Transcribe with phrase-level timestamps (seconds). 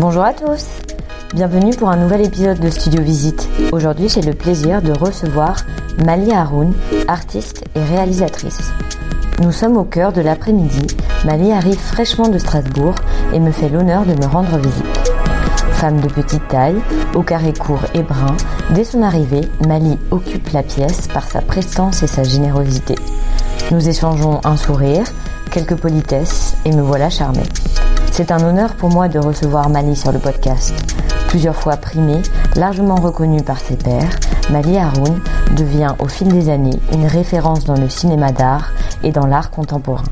[0.00, 0.64] Bonjour à tous
[1.34, 3.48] Bienvenue pour un nouvel épisode de Studio Visite.
[3.72, 5.56] Aujourd'hui, j'ai le plaisir de recevoir
[6.04, 6.72] Mali Haroun,
[7.08, 8.70] artiste et réalisatrice.
[9.40, 10.86] Nous sommes au cœur de l'après-midi.
[11.24, 12.94] Mali arrive fraîchement de Strasbourg
[13.32, 15.10] et me fait l'honneur de me rendre visite.
[15.72, 16.78] Femme de petite taille,
[17.16, 18.36] au carré court et brun,
[18.70, 22.94] dès son arrivée, Mali occupe la pièce par sa prestance et sa générosité.
[23.72, 25.06] Nous échangeons un sourire,
[25.50, 27.42] quelques politesses et me voilà charmée.
[28.18, 30.74] C'est un honneur pour moi de recevoir Mali sur le podcast.
[31.28, 32.20] Plusieurs fois primée,
[32.56, 34.10] largement reconnue par ses pairs,
[34.50, 35.20] Mali Haroun
[35.56, 38.72] devient au fil des années une référence dans le cinéma d'art
[39.04, 40.02] et dans l'art contemporain.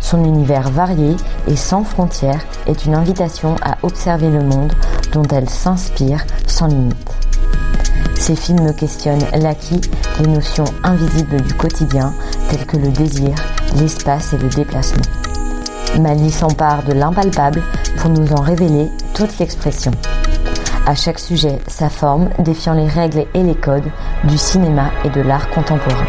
[0.00, 1.14] Son univers varié
[1.48, 4.72] et sans frontières est une invitation à observer le monde
[5.12, 7.12] dont elle s'inspire sans limite.
[8.14, 9.82] Ses films questionnent l'acquis,
[10.18, 12.14] les notions invisibles du quotidien
[12.48, 13.34] telles que le désir,
[13.76, 15.21] l'espace et le déplacement.
[16.00, 17.62] Mali s'empare de l'impalpable
[17.98, 19.92] pour nous en révéler toute l'expression.
[20.86, 23.90] À chaque sujet, sa forme défiant les règles et les codes
[24.24, 26.06] du cinéma et de l'art contemporain.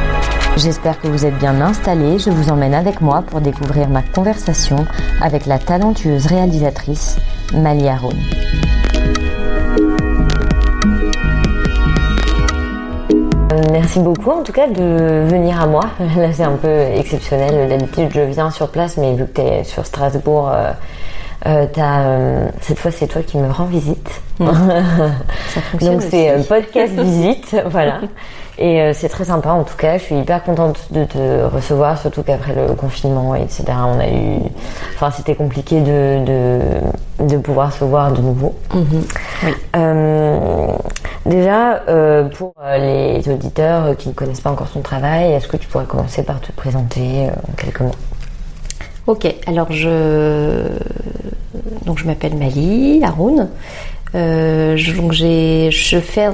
[0.57, 2.19] J'espère que vous êtes bien installés.
[2.19, 4.85] Je vous emmène avec moi pour découvrir ma conversation
[5.21, 7.17] avec la talentueuse réalisatrice
[7.53, 8.17] Mali Haroun.
[13.71, 15.83] Merci beaucoup en tout cas de venir à moi.
[16.17, 17.69] Là c'est un peu exceptionnel.
[17.69, 20.71] D'habitude je viens sur place mais vu que tu es sur Strasbourg, euh,
[21.45, 24.21] euh, euh, cette fois c'est toi qui me rends visite.
[24.39, 28.01] Ça fonctionne Donc c'est podcast visite, voilà.
[28.63, 29.97] Et euh, c'est très sympa en tout cas.
[29.97, 33.65] Je suis hyper contente de te recevoir, surtout qu'après le confinement, etc.
[33.85, 34.39] On a eu,
[34.95, 36.59] enfin c'était compliqué de, de
[37.25, 38.55] de pouvoir se voir de nouveau.
[39.75, 40.67] Euh,
[41.25, 45.67] déjà, euh, pour les auditeurs qui ne connaissent pas encore son travail, est-ce que tu
[45.67, 47.91] pourrais commencer par te présenter en quelques mots?
[49.07, 50.69] Ok, alors je
[51.85, 53.49] donc je m'appelle Mali Haroun.
[54.13, 56.29] Je, donc j'ai je fais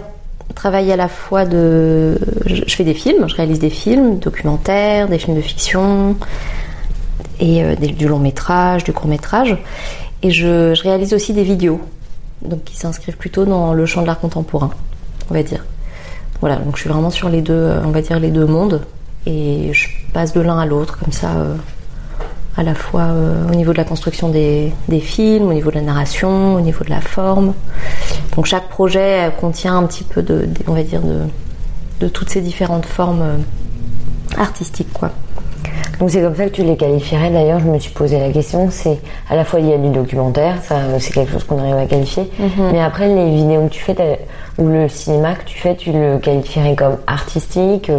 [0.54, 5.18] travail à la fois de je, fais des films, je réalise des films documentaires, des
[5.18, 6.16] films de fiction
[7.40, 9.58] et euh, du long métrage, du court métrage,
[10.24, 11.80] et je, je réalise aussi des vidéos,
[12.42, 14.72] donc qui s'inscrivent plutôt dans le champ de l'art contemporain,
[15.30, 15.66] on va dire.
[16.42, 18.82] Voilà, donc je suis vraiment sur les deux, euh, on va dire les deux mondes,
[19.26, 21.32] et je passe de l'un à l'autre comme ça.
[21.32, 21.56] euh,
[22.60, 25.76] à la fois euh, au niveau de la construction des, des films, au niveau de
[25.76, 27.54] la narration, au niveau de la forme.
[28.36, 31.20] Donc chaque projet euh, contient un petit peu de, de- on va dire, de,
[32.02, 33.38] de toutes ces différentes formes euh,
[34.38, 35.12] artistiques, quoi.
[36.00, 37.30] Donc c'est comme ça que tu les qualifierais.
[37.30, 38.68] D'ailleurs, je me suis posé la question.
[38.72, 39.00] C'est
[39.30, 41.86] à la fois il y a du documentaire, ça c'est quelque chose qu'on arrive à
[41.86, 42.30] qualifier.
[42.74, 44.20] Mais après les vidéos que tu fais
[44.58, 47.92] ou le cinéma que tu fais, tu le qualifierais comme artistique.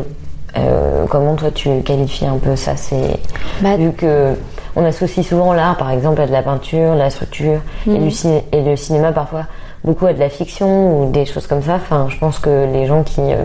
[0.56, 2.77] Euh, comment toi tu qualifies un peu ça?
[2.77, 3.19] C'est
[3.61, 4.34] Bah, vu que
[4.77, 8.44] on associe souvent l'art, par exemple, à de la peinture, la structure, et, du ciné-
[8.53, 9.44] et le cinéma parfois
[9.83, 11.75] beaucoup à de la fiction ou des choses comme ça.
[11.77, 13.37] Enfin, je pense que les gens qui euh,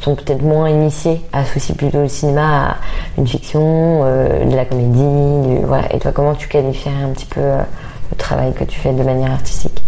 [0.00, 2.76] sont peut-être moins initiés associent plutôt le cinéma à
[3.18, 3.60] une fiction,
[4.04, 5.92] euh, de la comédie, du- voilà.
[5.94, 7.58] Et toi, comment tu qualifierais un petit peu euh,
[8.10, 9.82] le travail que tu fais de manière artistique?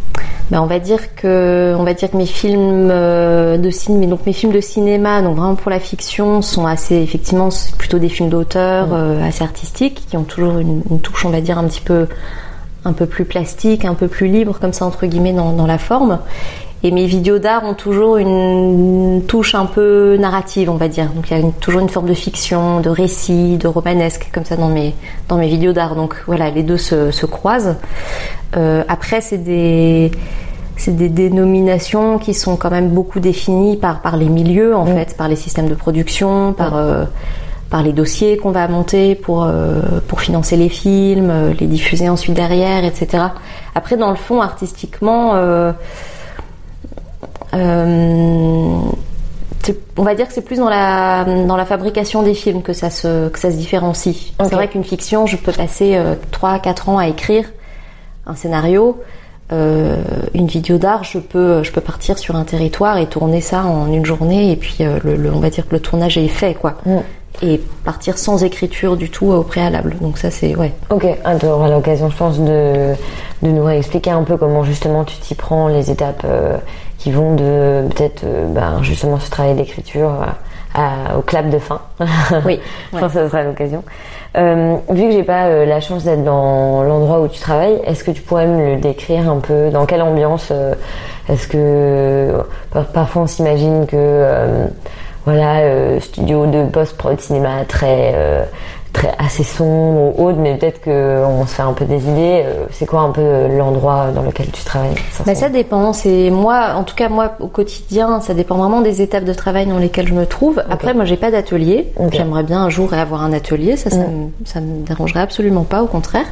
[0.50, 4.26] Ben, on va dire que on va dire que mes films euh, de cinéma donc
[4.26, 7.48] mes films de cinéma donc vraiment pour la fiction sont assez effectivement
[7.78, 11.40] plutôt des films d'auteur euh, assez artistiques qui ont toujours une, une touche on va
[11.40, 12.08] dire un petit peu
[12.84, 15.78] un peu plus plastique un peu plus libre comme ça entre guillemets dans, dans la
[15.78, 16.18] forme
[16.84, 21.06] et mes vidéos d'art ont toujours une touche un peu narrative on va dire.
[21.12, 24.44] Donc il y a une- toujours une forme de fiction de récit de romanesque comme
[24.44, 24.94] ça dans mes
[25.28, 25.94] dans mes vidéos d'art.
[25.96, 27.76] Donc voilà les deux se, se croisent.
[28.56, 30.12] Euh, après, c'est des
[30.76, 35.16] c'est des dénominations qui sont quand même beaucoup définies par par les milieux en fait,
[35.16, 37.04] par les systèmes de production, par euh,
[37.70, 39.48] par les dossiers qu'on va monter pour
[40.06, 43.24] pour financer les films, les diffuser ensuite derrière, etc.
[43.74, 45.32] Après, dans le fond, artistiquement,
[49.96, 52.90] on va dire que c'est plus dans la dans la fabrication des films que ça
[52.90, 54.32] se que ça se différencie.
[54.42, 57.46] C'est vrai qu'une fiction, je peux passer euh, 3 4 ans à écrire
[58.26, 59.00] un scénario.
[59.52, 60.02] Euh,
[60.32, 63.92] une vidéo d'art, je peux je peux partir sur un territoire et tourner ça en
[63.92, 66.76] une journée et puis euh, le, on va dire que le tournage est fait quoi.
[66.86, 66.98] Mm.
[67.42, 69.96] Et partir sans écriture du tout au préalable.
[70.00, 70.72] Donc ça c'est ouais.
[70.88, 72.94] Ok, ah, tu auras l'occasion je pense de
[73.42, 76.56] de nous réexpliquer un peu comment justement tu t'y prends, les étapes euh,
[77.04, 80.10] qui vont de peut-être euh, ben, justement ce travail d'écriture
[81.14, 81.82] au clap de fin.
[82.46, 82.58] Oui,
[82.94, 83.84] je pense que ça sera l'occasion.
[84.38, 88.04] Euh, vu que j'ai pas euh, la chance d'être dans l'endroit où tu travailles, est-ce
[88.04, 89.68] que tu pourrais me le décrire un peu?
[89.68, 90.50] Dans quelle ambiance
[91.28, 92.42] Est-ce que
[92.94, 94.66] parfois on s'imagine que
[95.26, 98.48] voilà studio de post-prod cinéma très
[98.94, 102.42] très assez sombre ou autre, mais peut-être qu'on se fait un peu des idées.
[102.46, 104.94] Euh, c'est quoi un peu l'endroit dans lequel tu travailles
[105.26, 105.92] bah, Ça dépend.
[105.92, 109.66] C'est moi, en tout cas moi au quotidien, ça dépend vraiment des étapes de travail
[109.66, 110.62] dans lesquelles je me trouve.
[110.70, 111.92] Après, moi j'ai pas d'atelier.
[112.12, 113.76] J'aimerais bien un jour avoir un atelier.
[113.76, 114.30] Ça, ça, mm.
[114.60, 116.26] me, me dérangerait absolument pas, au contraire.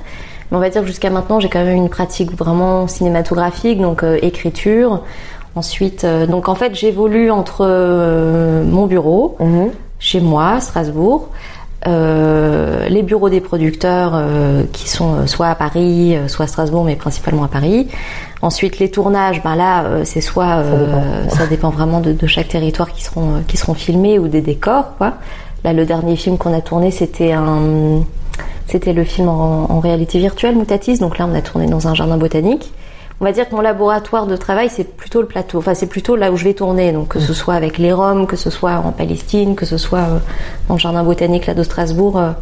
[0.50, 4.18] Mais on va dire jusqu'à maintenant, j'ai quand même une pratique vraiment cinématographique, donc euh,
[4.22, 5.02] écriture.
[5.54, 7.66] Ensuite, euh, donc en fait, j'évolue entre
[8.64, 9.70] mon bureau, mm-hmm.
[9.98, 11.28] chez moi, Strasbourg,
[11.88, 16.84] euh, les bureaux des producteurs euh, qui sont euh, soit à Paris, soit à Strasbourg,
[16.84, 17.88] mais principalement à Paris.
[18.40, 20.64] Ensuite, les tournages, ben là, c'est soit
[21.28, 24.96] ça dépend, vraiment de, de, chaque territoire qui seront qui seront filmés ou des décors,
[24.96, 25.14] quoi.
[25.64, 28.00] Là, le dernier film qu'on a tourné, c'était un
[28.66, 30.98] c'était le film en, en réalité virtuelle, Mutatis.
[30.98, 32.72] Donc là, on a tourné dans un jardin botanique
[33.22, 35.58] on va dire que mon laboratoire de travail, c'est plutôt le plateau.
[35.58, 36.90] Enfin, c'est plutôt là où je vais tourner.
[36.90, 37.34] Donc, que ce mm.
[37.36, 40.18] soit avec les Roms, que ce soit en Palestine, que ce soit euh,
[40.66, 42.18] dans le jardin botanique là de Strasbourg.
[42.18, 42.32] Euh,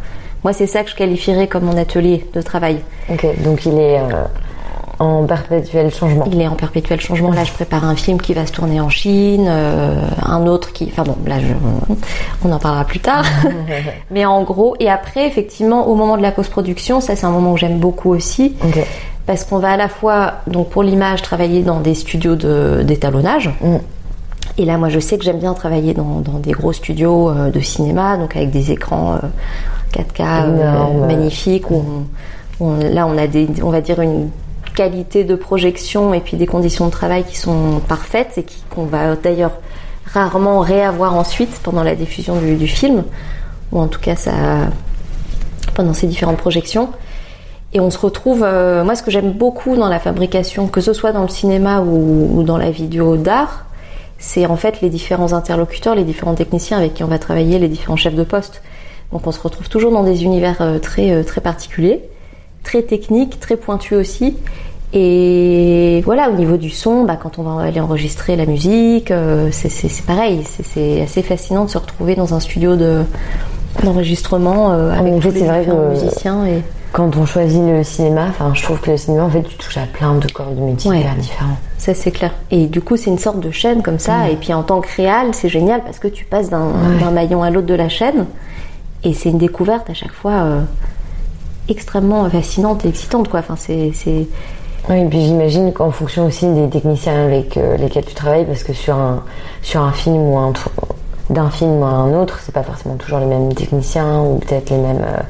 [0.43, 2.79] moi, c'est ça que je qualifierais comme mon atelier de travail.
[3.09, 4.23] Ok, donc il est euh,
[4.97, 6.25] en perpétuel changement.
[6.31, 7.31] Il est en perpétuel changement.
[7.31, 10.91] Là, je prépare un film qui va se tourner en Chine, un autre qui.
[10.91, 11.35] Enfin bon, là,
[12.43, 13.25] on en parlera plus tard.
[14.09, 17.53] Mais en gros, et après, effectivement, au moment de la post-production, ça, c'est un moment
[17.53, 18.55] que j'aime beaucoup aussi.
[19.25, 23.49] Parce qu'on va à la fois, donc pour l'image, travailler dans des studios d'étalonnage.
[23.61, 23.77] Mm.
[24.57, 27.59] Et là, moi, je sais que j'aime bien travailler dans, des gros studios euh, de
[27.59, 29.19] cinéma, donc avec des écrans
[29.93, 31.69] 4K euh, euh, magnifiques.
[31.71, 32.05] Où
[32.59, 34.29] là, on a des, on va dire une
[34.75, 39.15] qualité de projection et puis des conditions de travail qui sont parfaites et qu'on va
[39.15, 39.53] d'ailleurs
[40.05, 43.03] rarement réavoir ensuite pendant la diffusion du, du, film,
[43.71, 44.31] ou en tout cas ça,
[45.73, 46.89] pendant ces différentes projections.
[47.73, 50.91] Et on se retrouve, euh, moi ce que j'aime beaucoup dans la fabrication, que ce
[50.91, 53.65] soit dans le cinéma ou, dans la vidéo d'art,
[54.19, 57.69] c'est en fait les différents interlocuteurs, les différents techniciens avec qui on va travailler, les
[57.69, 58.61] différents chefs de poste.
[59.13, 62.01] Donc on se retrouve toujours dans des univers euh, très, euh, très particuliers,
[62.63, 64.35] très techniques, très pointus aussi.
[64.93, 69.13] Et voilà, au niveau du son, bah, quand on va aller enregistrer la musique,
[69.51, 72.75] c'est pareil, c'est assez fascinant de se retrouver dans un studio
[73.81, 76.45] d'enregistrement avec tous les différents musiciens.
[76.45, 79.55] Et quand on choisit le cinéma, enfin, je trouve que le cinéma, en fait, tu
[79.55, 81.57] touches à plein de corps de métier différents.
[81.77, 82.31] Ça, c'est clair.
[82.51, 84.29] Et du coup, c'est une sorte de chaîne comme ça.
[84.29, 87.49] Et puis, en tant que réal, c'est génial parce que tu passes d'un maillon à
[87.49, 88.25] l'autre de la chaîne.
[89.03, 90.61] Et c'est une découverte à chaque fois euh,
[91.69, 93.39] extrêmement fascinante et excitante, quoi.
[93.39, 93.93] Enfin, c'est.
[94.89, 98.63] Oui, et puis j'imagine qu'en fonction aussi des techniciens avec euh, lesquels tu travailles, parce
[98.63, 99.23] que sur un,
[99.61, 100.53] sur un film ou un
[101.31, 104.77] d'un film à un autre, c'est pas forcément toujours les mêmes techniciens ou peut-être les
[104.77, 105.21] mêmes euh,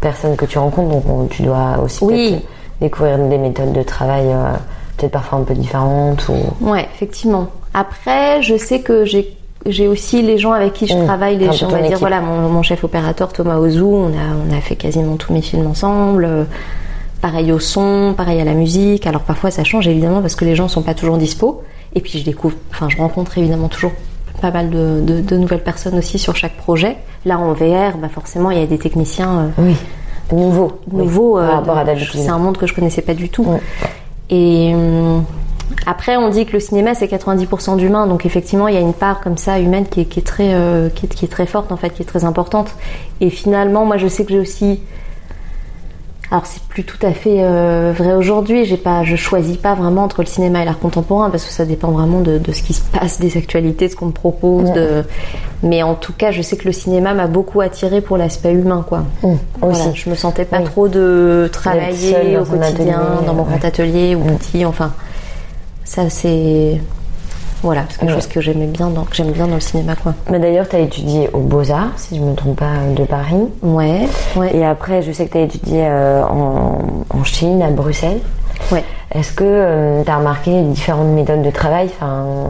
[0.00, 2.40] personnes que tu rencontres, donc tu dois aussi
[2.80, 4.52] découvrir des méthodes de travail euh,
[4.96, 6.28] peut-être parfois un peu différentes.
[6.28, 6.70] Ou...
[6.70, 7.48] Ouais, effectivement.
[7.74, 11.04] Après, je sais que j'ai j'ai aussi les gens avec qui je mmh.
[11.04, 14.56] travaille, les gens, on va dire voilà, mon, chef opérateur Thomas Ozu, on a on
[14.56, 16.24] a fait quasiment tous mes films ensemble.
[16.24, 16.44] Euh,
[17.20, 19.06] pareil au son, pareil à la musique.
[19.06, 21.62] Alors parfois ça change évidemment parce que les gens sont pas toujours dispo.
[21.94, 23.92] Et puis je découvre, enfin je rencontre évidemment toujours
[24.40, 26.96] pas mal de, de, nouvelles personnes aussi sur chaque projet.
[27.24, 29.76] Là, en VR, bah forcément, il y a des techniciens euh, oui.
[30.32, 30.72] nouveaux.
[30.90, 31.38] Nouveaux.
[31.38, 31.48] Euh,
[32.12, 33.46] c'est un monde que je connaissais pas du tout.
[34.30, 35.24] Et hum,
[35.86, 38.06] après, on dit que le cinéma, c'est 90% d'humain.
[38.06, 40.54] Donc, effectivement, il y a une part comme ça humaine qui est, qui est très,
[40.54, 42.74] euh, qui, est, qui est très forte, en fait, qui est très importante.
[43.20, 44.80] Et finalement, moi, je sais que j'ai aussi
[46.30, 48.64] alors c'est plus tout à fait euh, vrai aujourd'hui.
[48.64, 51.64] J'ai pas, je choisis pas vraiment entre le cinéma et l'art contemporain parce que ça
[51.64, 54.70] dépend vraiment de, ce qui se passe, des actualités, de ce qu'on me propose.
[54.72, 55.02] De...
[55.64, 58.84] Mais en tout cas, je sais que le cinéma m'a beaucoup attiré pour l'aspect humain,
[58.88, 59.04] quoi.
[59.24, 64.14] Mmh, voilà, je me sentais pas trop de travailler au quotidien dans mon grand atelier
[64.14, 64.64] ou petit.
[64.64, 64.92] Enfin,
[65.84, 66.80] ça c'est
[67.62, 68.14] Voilà, c'est quelque Ouais.
[68.16, 70.14] chose que j'aimais bien dans, que j'aime bien dans le cinéma, quoi.
[70.30, 73.48] Mais d'ailleurs, tu as étudié aux Beaux-Arts, si je me trompe pas, de Paris.
[73.62, 76.78] Ouais, ouais, Et après, je sais que tu as étudié euh, en,
[77.10, 78.20] en Chine, à Bruxelles.
[78.72, 78.84] ouais.
[79.12, 81.90] Est-ce que tu as remarqué différentes méthodes de travail?
[81.96, 82.46] Enfin,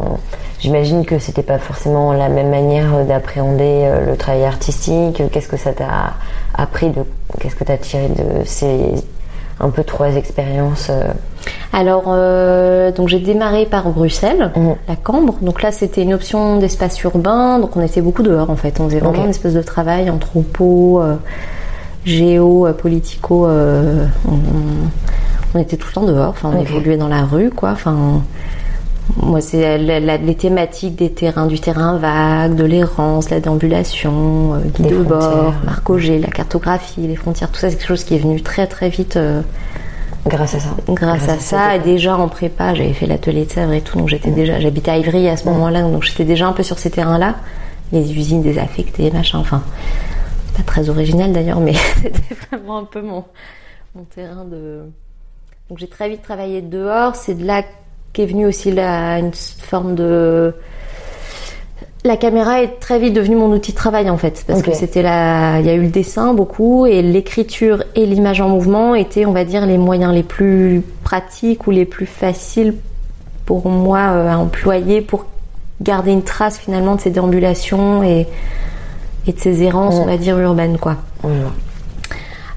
[0.60, 5.22] J'imagine que c'était pas forcément la même manière d'appréhender euh, le travail artistique.
[5.32, 6.12] Qu'est-ce que ça t'a
[6.54, 7.02] appris de
[7.40, 8.92] Qu'est-ce que tu as tiré de ces
[9.60, 11.04] un peu trois expériences euh,
[11.72, 14.74] Alors, euh, donc j'ai démarré par Bruxelles, Mhm.
[14.88, 15.34] la Cambre.
[15.42, 17.58] Donc là, c'était une option d'espace urbain.
[17.58, 18.80] Donc on était beaucoup dehors, en fait.
[18.80, 19.24] On faisait vraiment Ok.
[19.24, 21.16] une espèce de travail, anthropo, euh,
[22.04, 23.46] géo, euh, politico.
[23.46, 24.38] euh, on,
[25.54, 26.30] on était tout le temps dehors.
[26.30, 27.70] Enfin, on évoluait dans la rue, quoi.
[27.72, 28.22] Enfin,
[29.16, 34.54] moi, c'est la- la- les thématiques des terrains, du terrain vague, de l'errance, la déambulation,
[34.54, 35.54] euh, guide de bord,
[35.88, 37.50] Auger, la cartographie, les frontières.
[37.50, 39.16] Tout ça, c'est quelque chose qui est venu très très vite.
[39.16, 39.42] euh,
[40.26, 43.72] grâce à ça Grâce à ça, et déjà en prépa, j'avais fait l'atelier de Sèvres
[43.72, 46.52] et tout, donc j'étais déjà, j'habitais à Ivry à ce moment-là, donc j'étais déjà un
[46.52, 47.36] peu sur ces terrains-là,
[47.92, 49.62] les usines désaffectées, machin, enfin,
[50.56, 53.24] pas très original d'ailleurs, mais c'était vraiment un peu mon,
[53.94, 54.82] mon terrain de.
[55.70, 57.62] Donc j'ai très vite travaillé dehors, c'est de là
[58.12, 60.54] qu'est venue aussi la, une forme de.
[62.02, 64.66] La caméra est très vite devenue mon outil de travail en fait, parce Ok.
[64.66, 68.48] que c'était la, il y a eu le dessin beaucoup et l'écriture et l'image en
[68.48, 72.74] mouvement étaient, on va dire, les moyens les plus pratiques ou les plus faciles
[73.44, 75.26] pour moi euh, à employer pour
[75.82, 78.26] garder une trace finalement de ces déambulations et,
[79.26, 80.00] et de ces errances, Mm.
[80.00, 80.96] on va dire urbaines quoi.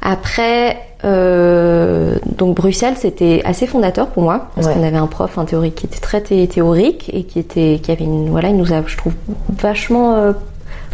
[0.02, 4.74] Après, euh, donc Bruxelles, c'était assez fondateur pour moi parce Ouais.
[4.74, 7.92] qu'on avait un prof en théorie qui était très thé- théorique et qui était, qui
[7.92, 9.14] avait une, voilà, il nous a, je trouve,
[9.60, 10.32] vachement euh,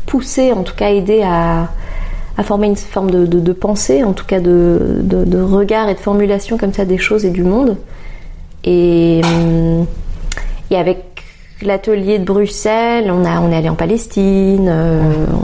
[0.05, 1.67] poussé, en tout cas aidé à,
[2.37, 5.89] à former une forme de, de, de pensée, en tout cas de, de, de regard
[5.89, 7.77] et de formulation comme ça des choses et du monde.
[8.63, 9.85] Et, hum,
[10.71, 11.03] et avec
[11.61, 15.01] l'atelier de Bruxelles, on, a, on est allé en Palestine, euh,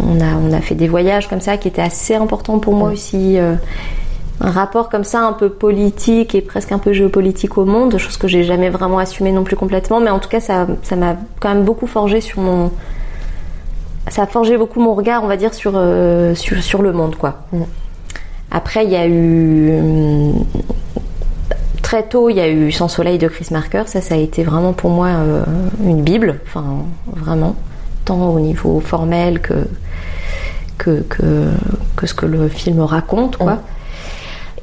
[0.09, 2.89] on, a, on a fait des voyages comme ça qui étaient assez importants pour moi
[2.89, 3.37] aussi.
[4.41, 8.17] Un rapport comme ça un peu politique et presque un peu géopolitique au monde, chose
[8.17, 11.15] que j'ai jamais vraiment assumé non plus complètement, mais en tout cas ça ça m'a
[11.39, 12.71] quand même beaucoup forgé sur mon
[14.09, 17.43] ça a forgé beaucoup mon regard, on va dire sur euh, sur, le monde quoi.
[18.51, 20.45] Après il y a eu hum,
[21.81, 24.43] très tôt il y a eu Sans soleil de Chris Marker, ça ça a été
[24.43, 25.43] vraiment pour moi euh,
[25.81, 26.65] une bible, enfin
[27.07, 27.55] vraiment
[28.03, 29.53] tant au niveau formel que,
[30.77, 31.05] que,
[31.95, 33.61] que ce que le film raconte quoi.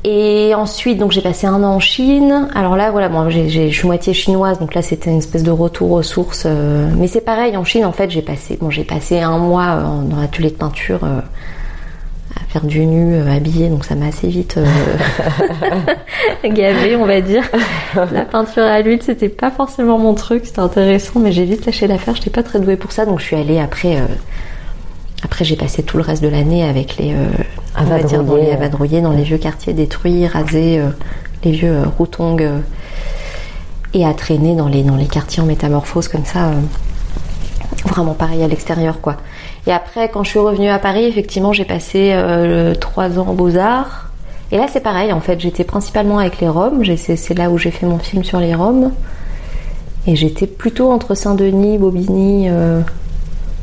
[0.05, 2.49] Et ensuite, donc j'ai passé un an en Chine.
[2.55, 5.93] Alors là, voilà, bon, je suis moitié chinoise, donc là c'était une espèce de retour
[5.93, 6.43] aux sources.
[6.45, 9.77] euh, mais c'est pareil, en Chine, en fait, j'ai passé, bon, j'ai passé un mois
[9.77, 11.21] euh, dans l'atelier de peinture euh,
[12.35, 17.21] à faire du nu, euh, habillé, donc ça m'a assez vite euh, gavé, on va
[17.21, 17.45] dire.
[17.95, 21.87] La peinture à l'huile, c'était pas forcément mon truc, c'était intéressant, mais j'ai vite lâché
[21.87, 22.17] l'affaire.
[22.17, 23.99] J'étais pas très douée pour ça, donc je suis allée après.
[25.25, 27.26] Après, j'ai passé tout le reste de l'année avec les, euh,
[27.79, 30.88] on va dire, dans les, à vadrouiller dans les vieux quartiers détruits, rasés, euh,
[31.45, 32.59] les vieux euh, routongs, euh,
[33.95, 36.50] et à traîner dans les, dans les quartiers en métamorphose comme ça.
[37.87, 39.17] vraiment pareil à l'extérieur, quoi.
[39.67, 42.17] Et après, quand je suis revenue à Paris, effectivement, j'ai passé
[42.81, 44.09] trois ans aux Beaux-Arts.
[44.50, 46.83] Et là, c'est pareil, en fait, j'étais principalement avec les Roms.
[46.97, 48.93] C'est là où j'ai fait mon film sur les Roms.
[50.07, 52.49] Et j'étais plutôt entre Saint-Denis, Bobigny,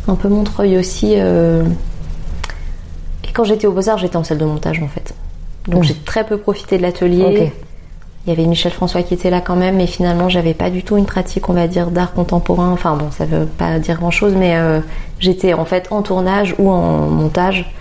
[0.09, 1.13] un peu Montreuil aussi.
[1.17, 1.63] euh.
[3.27, 5.13] Et quand j'étais aux Beaux-Arts, j'étais en salle de montage, en fait.
[5.67, 5.83] Donc Mm.
[5.83, 7.51] j'ai très peu profité de l'atelier.
[8.25, 10.83] Il y avait Michel François qui était là quand même, mais finalement j'avais pas du
[10.83, 12.69] tout une pratique, on va dire, d'art contemporain.
[12.71, 14.81] Enfin bon, ça veut pas dire grand chose, mais euh,
[15.19, 17.73] j'étais en fait en tournage ou en montage.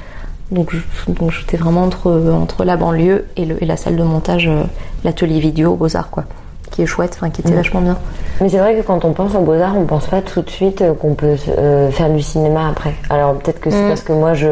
[0.50, 4.02] Donc, je- donc j'étais vraiment entre, entre la banlieue et, le, et la salle de
[4.02, 4.62] montage, euh,
[5.04, 6.25] l'atelier vidéo aux Beaux-Arts, quoi.
[6.70, 7.56] Qui est chouette, enfin qui était Mm.
[7.56, 7.98] vachement bien.
[8.40, 10.82] Mais c'est vrai que quand on pense aux beaux-arts, on pense pas tout de suite
[10.82, 12.94] euh, qu'on peut euh, faire du cinéma après.
[13.10, 13.88] Alors peut-être que c'est Mm.
[13.88, 14.46] parce que moi je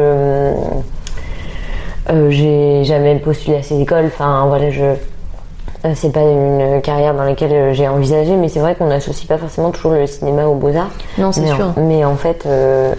[2.09, 4.05] euh, j'ai jamais postulé à ces écoles.
[4.07, 8.75] Enfin voilà, je euh, c'est pas une carrière dans laquelle j'ai envisagé, mais c'est vrai
[8.75, 10.89] qu'on n'associe pas forcément toujours le cinéma aux beaux-arts.
[11.17, 11.73] Non, c'est sûr.
[11.77, 12.93] En, mais en fait, euh,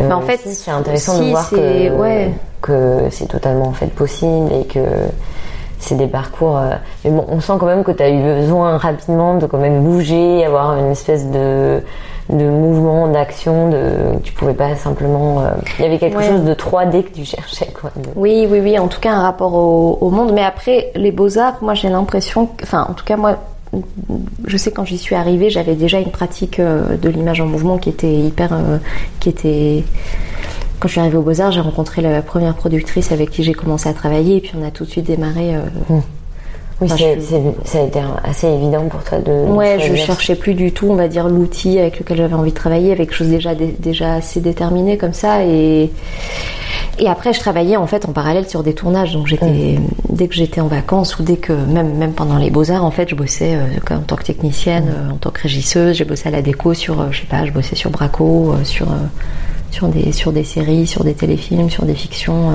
[0.00, 2.32] Bah, en fait, c'est intéressant de voir que, c'est- ouais.
[2.60, 4.80] que c'est totalement en fait possible et que
[5.88, 6.58] c'est des parcours.
[6.58, 6.70] euh,
[7.04, 9.82] mais bon, on sent quand même que tu as eu besoin rapidement de quand même
[9.82, 11.80] bouger, avoir une espèce de
[12.30, 15.40] de mouvement, d'action, de tu pouvais pas simplement.
[15.40, 16.28] euh, Il y avait quelque Ouais.
[16.28, 17.90] chose de 3D que tu cherchais quoi.
[17.96, 20.32] de- Oui, oui, oui, en tout cas un rapport au, au monde.
[20.34, 23.36] Mais après, les beaux-arts, moi j'ai l'impression, enfin en tout cas moi,
[24.46, 27.78] je sais quand j'y suis arrivée, j'avais déjà une pratique euh, de l'image en mouvement
[27.78, 28.50] qui était hyper,
[29.20, 29.84] qui était.
[30.80, 33.88] Quand je suis arrivée aux beaux-arts, j'ai rencontré la première productrice avec qui j'ai commencé
[33.88, 35.54] à travailler et puis on a tout de suite démarré.
[35.56, 36.00] euh, Mm.
[36.80, 39.32] Oui, Enfin, je- ça a été assez évident pour toi de.
[39.50, 40.06] Ouais, je choisir.
[40.06, 43.08] cherchais plus du tout, on va dire, l'outil avec lequel j'avais envie de travailler, avec
[43.08, 45.44] quelque chose déjà, dé- déjà assez déterminé comme ça.
[45.44, 45.90] Et,
[47.00, 49.12] et après, je travaillais en fait en parallèle sur des tournages.
[49.14, 49.76] Donc j'étais,
[50.08, 53.08] dès que j'étais en vacances ou dès que, même, même pendant les beaux-arts, en fait,
[53.08, 55.96] je bossais euh, en tant que technicienne, euh, en tant que régisseuse.
[55.96, 58.86] J'ai bossé à la déco sur, euh, je sais pas, je bossais sur Braco, sur,
[59.78, 62.50] sur, des, sur des séries, sur des téléfilms, sur des fictions.
[62.50, 62.54] euh,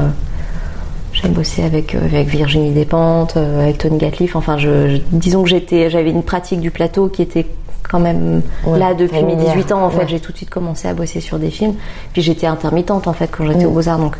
[1.14, 4.36] j'ai bossé avec, euh, avec Virginie Despentes, euh, avec Tony Gatliff.
[4.36, 7.46] Enfin, je, je- disons que j'étais, j'avais une pratique du plateau qui était
[7.90, 9.54] quand même Ouais, là depuis mes familière.
[9.54, 9.86] 18 ans.
[9.86, 10.08] En fait, Ouais.
[10.08, 11.76] j'ai tout de suite commencé à bosser sur des films.
[12.14, 13.68] Puis j'étais intermittente en fait quand j'étais Mm.
[13.68, 14.00] au Beaux-Arts.
[14.00, 14.16] Donc,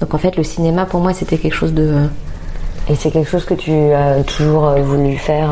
[0.00, 1.94] donc en fait, le cinéma pour moi c'était quelque chose de.
[2.88, 5.50] Et c'est quelque chose que tu as toujours voulu faire,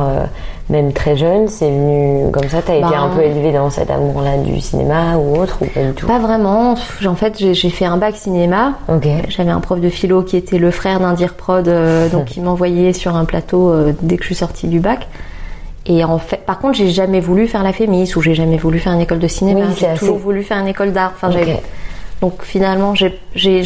[0.72, 1.46] même très jeune.
[1.48, 2.62] C'est venu comme ça.
[2.62, 5.82] T'as été Ben, un peu élevé dans cet amour-là du cinéma ou autre ou pas
[5.82, 6.06] du tout?
[6.06, 6.74] Pas vraiment.
[7.06, 8.72] En fait, j'ai fait un bac cinéma.
[9.28, 12.42] J'avais un prof de philo qui était le frère d'un dire prod, euh, donc il
[12.42, 15.06] m'envoyait sur un plateau euh, dès que je suis sortie du bac.
[15.86, 18.78] Et en fait, par contre, j'ai jamais voulu faire la Fémis ou j'ai jamais voulu
[18.78, 19.60] faire une école de cinéma.
[19.68, 21.12] Oui, j'ai assez- toujours voulu faire une école d'art.
[21.16, 21.30] Enfin,
[22.20, 23.18] donc finalement, j'ai,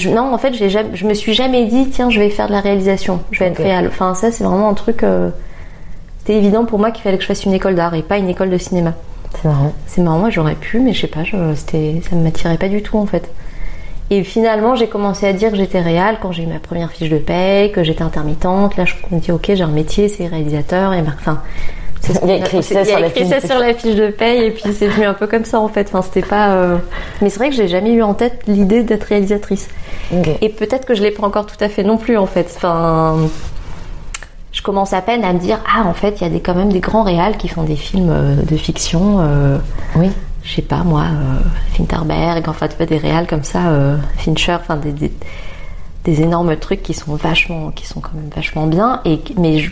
[0.08, 2.60] non, en fait, jamais, je me suis jamais dit, tiens, je vais faire de la
[2.60, 3.86] réalisation, je vais être réal.
[3.88, 5.02] Enfin, ça, c'est vraiment un truc.
[5.02, 5.28] euh,
[6.26, 8.28] c'était évident pour moi qu'il fallait que je fasse une école d'art et pas une
[8.28, 8.94] école de cinéma.
[9.40, 9.72] C'est marrant.
[9.86, 12.68] C'est marrant, moi j'aurais pu, mais je sais pas, je, c'était, ça ne m'attirait pas
[12.68, 13.30] du tout en fait.
[14.10, 17.10] Et finalement, j'ai commencé à dire que j'étais réal quand j'ai eu ma première fiche
[17.10, 18.76] de paye, que j'étais intermittente.
[18.76, 20.94] Là, je me dis, ok, j'ai un métier, c'est réalisateur.
[20.94, 21.42] Et ben, enfin,
[22.00, 24.08] c'est ce Il y a écrit ça a sur écrit ça sur la fiche de
[24.08, 25.88] paye, et puis c'est venu un peu comme ça en fait.
[25.88, 26.54] Enfin, c'était pas.
[26.54, 26.76] euh,
[27.20, 29.68] Mais c'est vrai que j'ai jamais eu en tête l'idée d'être réalisatrice.
[30.40, 32.52] Et peut-être que je l'ai pas encore tout à fait non plus en fait.
[32.56, 33.16] Enfin,
[34.56, 36.54] je commence à peine à me dire ah en fait il y a des, quand
[36.54, 39.18] même des grands réals qui font des films euh, de fiction.
[39.20, 39.58] euh,
[39.96, 40.10] Oui.
[40.42, 41.40] je sais pas moi, euh,
[41.74, 43.60] Finterberg, enfin tu vois des réals comme ça,
[44.16, 45.12] Fincher, enfin des, des,
[46.04, 49.00] des énormes trucs qui sont vachement, qui sont quand même vachement bien.
[49.04, 49.70] Et mais je,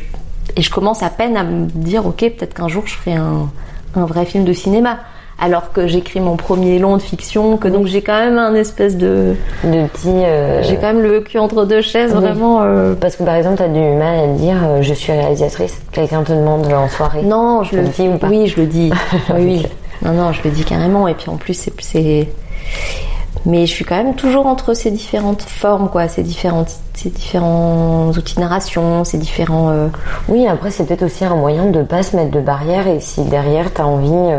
[0.57, 3.49] et je commence à peine à me dire ok peut-être qu'un jour je ferai un,
[3.97, 4.99] un vrai film de cinéma.
[5.41, 8.97] Alors que j'écris mon premier long de fiction, que donc j'ai quand même un espèce
[8.97, 10.09] de, De petit.
[10.09, 12.21] euh, j'ai quand même le cul entre deux chaises, Oui.
[12.21, 12.61] vraiment.
[12.63, 15.77] euh, Parce que par exemple, t'as du mal à dire euh, je suis réalisatrice.
[15.93, 17.23] Quelqu'un te demande en soirée.
[17.23, 18.93] Non, je le le dis ou pas Oui, je le dis.
[19.35, 19.67] oui, oui.
[20.03, 21.09] Non, non, je le dis carrément.
[21.09, 22.29] Et puis en plus, c'est.
[23.47, 28.09] Mais je suis quand même toujours entre ces différentes formes, quoi, ces différentes, ces différents
[28.17, 29.71] outils de narration, ces différents.
[30.29, 33.23] Oui, après, c'est peut-être aussi un moyen de pas se mettre de barrière et si
[33.25, 34.33] derrière, t'as envie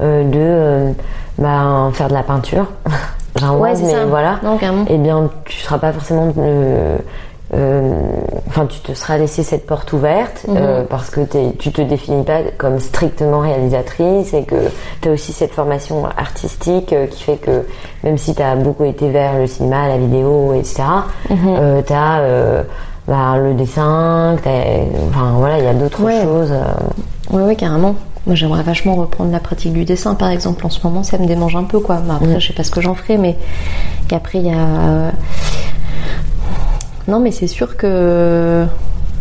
[0.00, 0.92] de euh,
[1.38, 2.66] ben, faire de la peinture.
[3.36, 4.38] J'invente, Ouais, mais voilà.
[4.42, 4.84] Non, carrément.
[4.88, 6.32] Eh bien, tu seras pas forcément.
[6.38, 6.96] euh,
[7.54, 7.90] euh,
[8.48, 10.56] Enfin, tu te seras laissé cette porte ouverte Mhm.
[10.58, 11.20] euh, parce que
[11.58, 14.54] tu te définis pas comme strictement réalisatrice et que
[15.02, 17.66] tu as aussi cette formation artistique euh, qui fait que
[18.02, 20.82] même si tu as beaucoup été vers le cinéma, la vidéo, etc.,
[21.86, 24.34] tu as le dessin,
[25.10, 26.22] enfin voilà, il y a d'autres Ouais.
[26.22, 26.50] choses.
[26.52, 27.94] euh, Ouais, ouais, carrément.
[28.26, 30.66] Moi, j'aimerais vachement reprendre la pratique du dessin, par exemple.
[30.66, 32.00] En ce moment, ça me démange un peu, quoi.
[32.10, 33.36] Après, je sais pas ce que j'en ferai, mais
[34.10, 34.58] après, il y a.
[34.58, 35.10] euh,
[37.08, 38.64] Non, mais c'est sûr que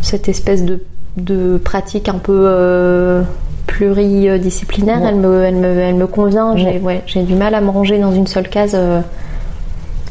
[0.02, 0.84] cette espèce de,
[1.18, 3.22] de pratique un peu euh,
[3.68, 5.10] pluridisciplinaire, Ouais.
[5.10, 6.56] elle, me, elle, me, elle me convient.
[6.58, 6.80] J'ai Ouais.
[6.82, 8.72] ouais, j'ai du mal à me ranger dans une seule case.
[8.74, 9.02] euh.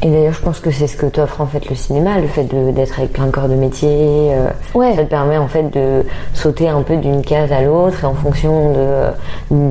[0.07, 2.45] Et d'ailleurs, je pense que c'est ce que t'offre en fait le cinéma, le fait
[2.45, 3.89] d'être avec plein de corps de métier.
[4.35, 4.95] euh, Ouais.
[4.95, 8.13] Ça te permet en fait de sauter un peu d'une case à l'autre et en
[8.15, 9.07] fonction de,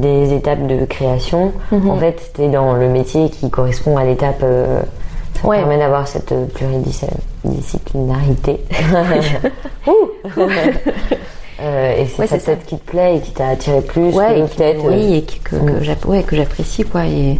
[0.02, 1.88] des étapes de création, Mhm.
[1.92, 4.40] en fait, t'es dans le métier qui correspond à l'étape.
[4.42, 4.82] euh,
[5.40, 5.60] ça Ouais.
[5.60, 8.60] permet d'avoir cette pluridisciplinarité.
[11.64, 14.28] Euh, et c'est Ouais, ça peut-être qui te plaît et qui t'a attiré plus ouais,
[14.28, 14.86] que et qui- peut-être.
[14.86, 15.58] euh, oui, et qui- que, que
[16.10, 16.24] Mm.
[16.24, 17.06] que j'apprécie quoi.
[17.06, 17.40] Et,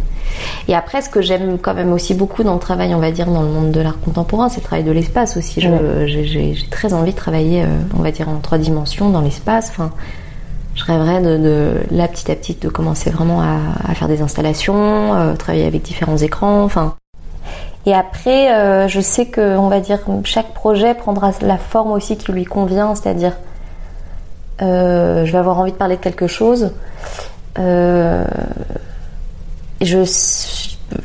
[0.66, 3.26] et après, ce que j'aime quand même aussi beaucoup dans le travail, on va dire
[3.26, 5.60] dans le monde de l'art contemporain, c'est le travail de l'espace aussi.
[5.60, 7.66] J'ai très envie de travailler, euh,
[7.98, 9.68] on va dire en trois dimensions dans l'espace.
[9.70, 9.90] Enfin,
[10.74, 13.58] je rêverais de, de là petit à petit de commencer vraiment à,
[13.88, 16.62] à faire des installations, euh, travailler avec différents écrans.
[16.64, 16.94] Enfin.
[17.86, 22.16] Et après, euh, je sais que, on va dire, chaque projet prendra la forme aussi
[22.16, 23.32] qui lui convient, c'est-à-dire
[24.60, 26.70] je vais avoir envie de parler de quelque chose.
[27.58, 28.24] Euh,
[29.80, 29.98] je,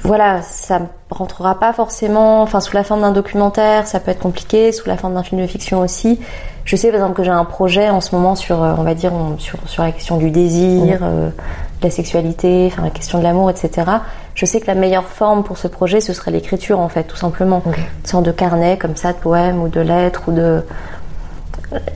[0.03, 4.71] voilà, ça rentrera pas forcément, enfin sous la forme d'un documentaire, ça peut être compliqué,
[4.71, 6.19] sous la forme d'un film de fiction aussi.
[6.65, 8.93] Je sais par exemple que j'ai un projet en ce moment sur, euh, on va
[8.93, 13.23] dire, sur, sur la question du désir, euh, de la sexualité, enfin la question de
[13.23, 13.87] l'amour, etc.
[14.35, 17.17] Je sais que la meilleure forme pour ce projet, ce serait l'écriture en fait, tout
[17.17, 17.63] simplement.
[17.65, 17.77] Ok.
[17.77, 20.63] Une sorte de carnet comme ça, de poèmes ou de lettres ou de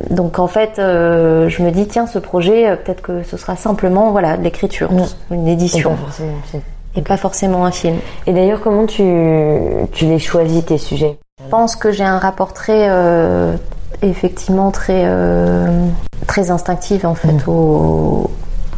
[0.09, 3.55] donc en fait, euh, je me dis tiens, ce projet, euh, peut-être que ce sera
[3.55, 5.03] simplement voilà de l'écriture, Mm.
[5.31, 6.61] une et édition, pas forcément, c'est-
[6.95, 7.95] et pas forcément un film.
[8.27, 9.03] Et d'ailleurs, comment tu,
[9.93, 11.17] tu les choisis tes sujets?
[11.43, 13.53] Je pense que j'ai un rapport très euh,
[14.01, 15.87] effectivement très euh,
[16.27, 18.29] très instinctive en fait, au,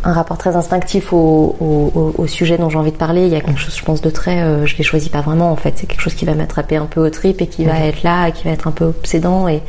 [0.03, 3.23] un rapport très instinctif au, au- au sujet dont j'ai envie de parler.
[3.25, 5.51] Il y a quelque chose, je pense, de très, euh, je les choisis pas vraiment
[5.51, 5.73] en fait.
[5.75, 8.27] C'est quelque chose qui va m'attraper un peu au trip et qui va être là,
[8.27, 9.61] et qui va être un peu obsédant et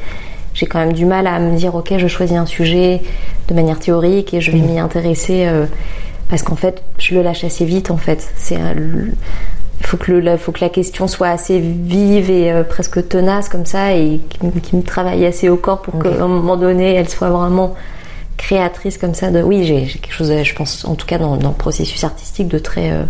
[0.57, 3.03] j'ai quand même du mal à me dire ok, je choisis un sujet
[3.49, 5.67] de manière théorique et je vais m'y intéresser euh,
[6.31, 8.27] parce qu'en fait, je le lâche assez vite en fait.
[8.37, 8.57] C'est
[9.79, 13.07] il faut que, le, la- faut que la question soit assez vive et euh, presque
[13.09, 16.27] tenace comme ça et qui, me- qui me travaille assez au corps pour qu'à un
[16.29, 17.75] moment donné elle soit vraiment
[18.39, 21.51] créatrice comme ça de oui j'ai quelque chose je pense en tout cas dans, dans
[21.51, 23.03] le processus artistique de très euh,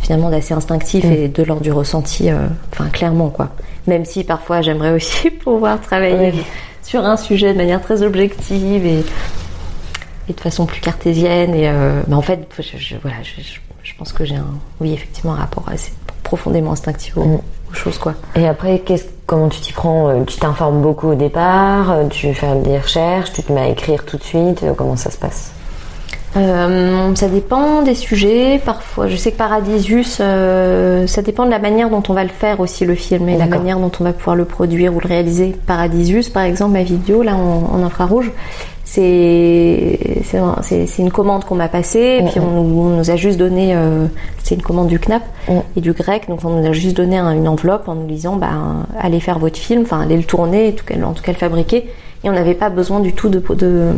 [0.00, 1.12] finalement d'assez instinctif Mm.
[1.12, 2.28] et de l'ordre du ressenti
[2.72, 3.50] enfin clairement quoi
[3.86, 6.42] même si parfois j'aimerais aussi pouvoir travailler Oui.
[6.82, 9.04] sur un sujet de manière très objective et,
[10.28, 14.12] et de façon plus cartésienne et euh, mais en fait je, je- voilà je, pense
[14.12, 14.46] que j'ai un
[14.80, 17.38] oui effectivement un rapport assez profondément instinctif aux, Mm.
[17.70, 21.14] aux choses quoi Et après, qu'est-ce- comment tu t'y prends Euh, Tu t'informes beaucoup au
[21.14, 24.96] départ euh, Tu fais des recherches Tu te mets à écrire tout de suite Comment
[24.96, 25.52] ça se passe?
[26.36, 28.60] Euh, ça dépend des sujets.
[28.64, 32.28] Parfois, je sais que Paradisius, euh, ça dépend de la manière dont on va le
[32.30, 35.08] faire aussi le film et la manière dont on va pouvoir le produire ou le
[35.08, 35.56] réaliser.
[35.66, 38.30] Paradisius, par exemple, ma vidéo là en, en infrarouge,
[38.84, 43.10] c'est c'est un- c'est c'est une commande qu'on m'a passée et puis on, on nous
[43.10, 44.06] a juste donné, euh,
[44.42, 45.62] c'est une commande du CNAP Mhm.
[45.76, 48.36] et du grec, donc on nous a juste donné un- une enveloppe en nous disant
[48.36, 48.48] bah
[49.00, 51.38] allez faire votre film, enfin allez le tourner, en tout cas, en tout cas le
[51.38, 51.88] fabriquer.
[52.24, 53.90] Et on n'avait pas besoin du tout de, de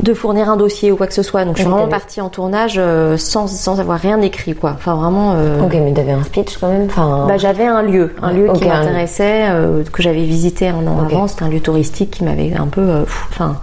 [0.00, 1.44] de fournir un dossier ou quoi que ce soit.
[1.44, 4.72] Donc je suis vraiment partie en tournage euh, sans, sans avoir rien écrit quoi.
[4.74, 5.34] Enfin vraiment.
[5.36, 7.24] euh, Ok, mais t'avais un speech quand même enfin...
[7.28, 11.26] bah, j'avais un lieu, un lieu qui m'intéressait, euh, que j'avais visité un an avant.
[11.26, 13.56] C'était un lieu touristique qui m'avait un peu, euh, enfin,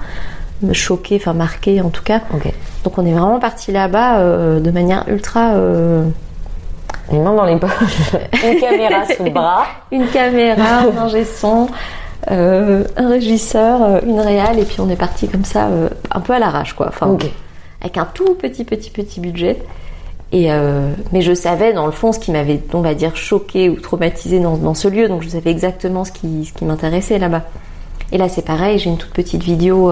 [0.74, 2.22] choqué, enfin marqué en tout cas.
[2.34, 2.52] Ok.
[2.84, 5.54] Donc on est vraiment parti là-bas euh, de manière ultra.
[5.54, 6.04] euh,
[7.12, 7.72] Les mains dans les poches,
[8.44, 9.64] une caméra sous le bras.
[9.92, 11.68] une caméra, un ingé son,
[12.32, 16.20] euh, un régisseur, euh, une réale, et puis on est parti comme ça, euh, un
[16.20, 16.88] peu à l'arrache quoi.
[16.88, 17.18] Enfin,
[17.82, 19.62] avec un tout petit petit petit budget.
[20.32, 23.70] Et euh, mais je savais dans le fond ce qui m'avait, on va dire, choqué
[23.70, 27.20] ou traumatisé dans, dans ce lieu, donc je savais exactement ce qui, ce qui m'intéressait
[27.20, 27.44] là-bas.
[28.12, 29.92] Et là c'est pareil, j'ai une toute petite vidéo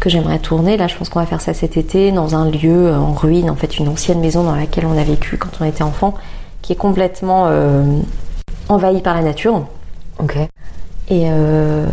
[0.00, 0.76] que j'aimerais tourner.
[0.76, 3.56] Là je pense qu'on va faire ça cet été dans un lieu en ruine, en
[3.56, 6.14] fait une ancienne maison dans laquelle on a vécu quand on était enfant,
[6.60, 7.48] qui est complètement
[8.68, 9.66] envahie par la nature.
[10.18, 10.36] Ok.
[11.10, 11.86] Et, euh,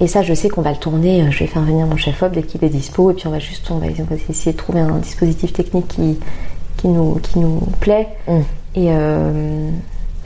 [0.00, 1.30] et ça, je sais qu'on va le tourner.
[1.30, 3.10] Je vais faire venir mon chef-op dès qu'il est dispo.
[3.10, 5.88] Et puis on va juste, on va, on va essayer de trouver un dispositif technique
[5.88, 6.18] qui,
[6.76, 8.08] qui, nous, qui nous plaît.
[8.26, 8.32] Mm.
[8.74, 9.70] Et, euh,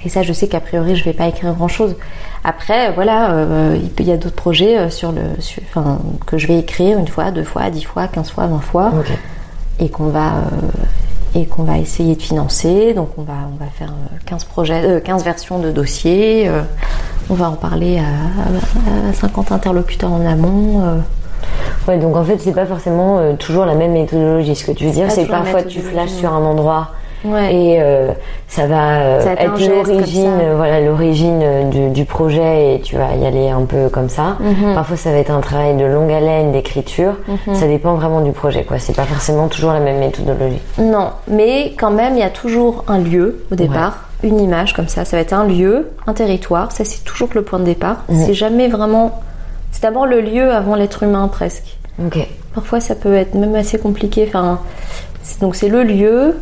[0.04, 1.94] et ça, je sais qu'a priori, je vais pas écrire grand-chose.
[2.42, 6.48] Après, voilà, euh, il y a d'autres projets euh, sur le, sur- enfin, que je
[6.48, 8.90] vais écrire une fois, deux fois, dix fois, quinze fois, vingt fois
[9.78, 10.66] et qu'on va euh,
[11.34, 12.94] et qu'on va essayer de financer.
[12.94, 16.48] Donc on va on va faire euh, 15 projets, euh, 15 versions de dossiers.
[16.48, 16.62] euh,
[17.30, 20.82] on va en parler à, à 50 interlocuteurs en amont.
[20.84, 20.96] euh.
[21.88, 24.54] Ouais, donc en fait, c'est pas forcément euh, toujours la même méthodologie.
[24.54, 26.90] Ce que tu veux dire, c'est que parfois tu flashes sur un endroit
[27.24, 27.54] Ouais.
[27.54, 28.12] et euh,
[28.48, 33.14] ça va euh, Ça être l'origine, voilà, l'origine euh, du, du projet et tu vas
[33.14, 34.36] y aller un peu comme ça.
[34.40, 34.74] Mhm.
[34.74, 37.14] Parfois, ça va être un travail de longue haleine d'écriture.
[37.28, 37.54] Mhm.
[37.54, 38.78] Ça dépend vraiment du projet, quoi.
[38.78, 40.60] C'est pas forcément toujours la même méthodologie.
[40.78, 44.88] Non, mais quand même, il y a toujours un lieu au départ, une image comme
[44.88, 45.04] ça.
[45.04, 46.72] Ça va être un lieu, un territoire.
[46.72, 48.04] Ça, c'est toujours le point de départ.
[48.08, 49.20] C'est jamais vraiment.
[49.70, 51.78] C'est d'abord le lieu avant l'être humain presque.
[52.04, 52.18] Ok.
[52.54, 54.26] Parfois, ça peut être même assez compliqué.
[54.28, 54.60] Enfin,
[55.40, 56.36] donc c'est le lieu.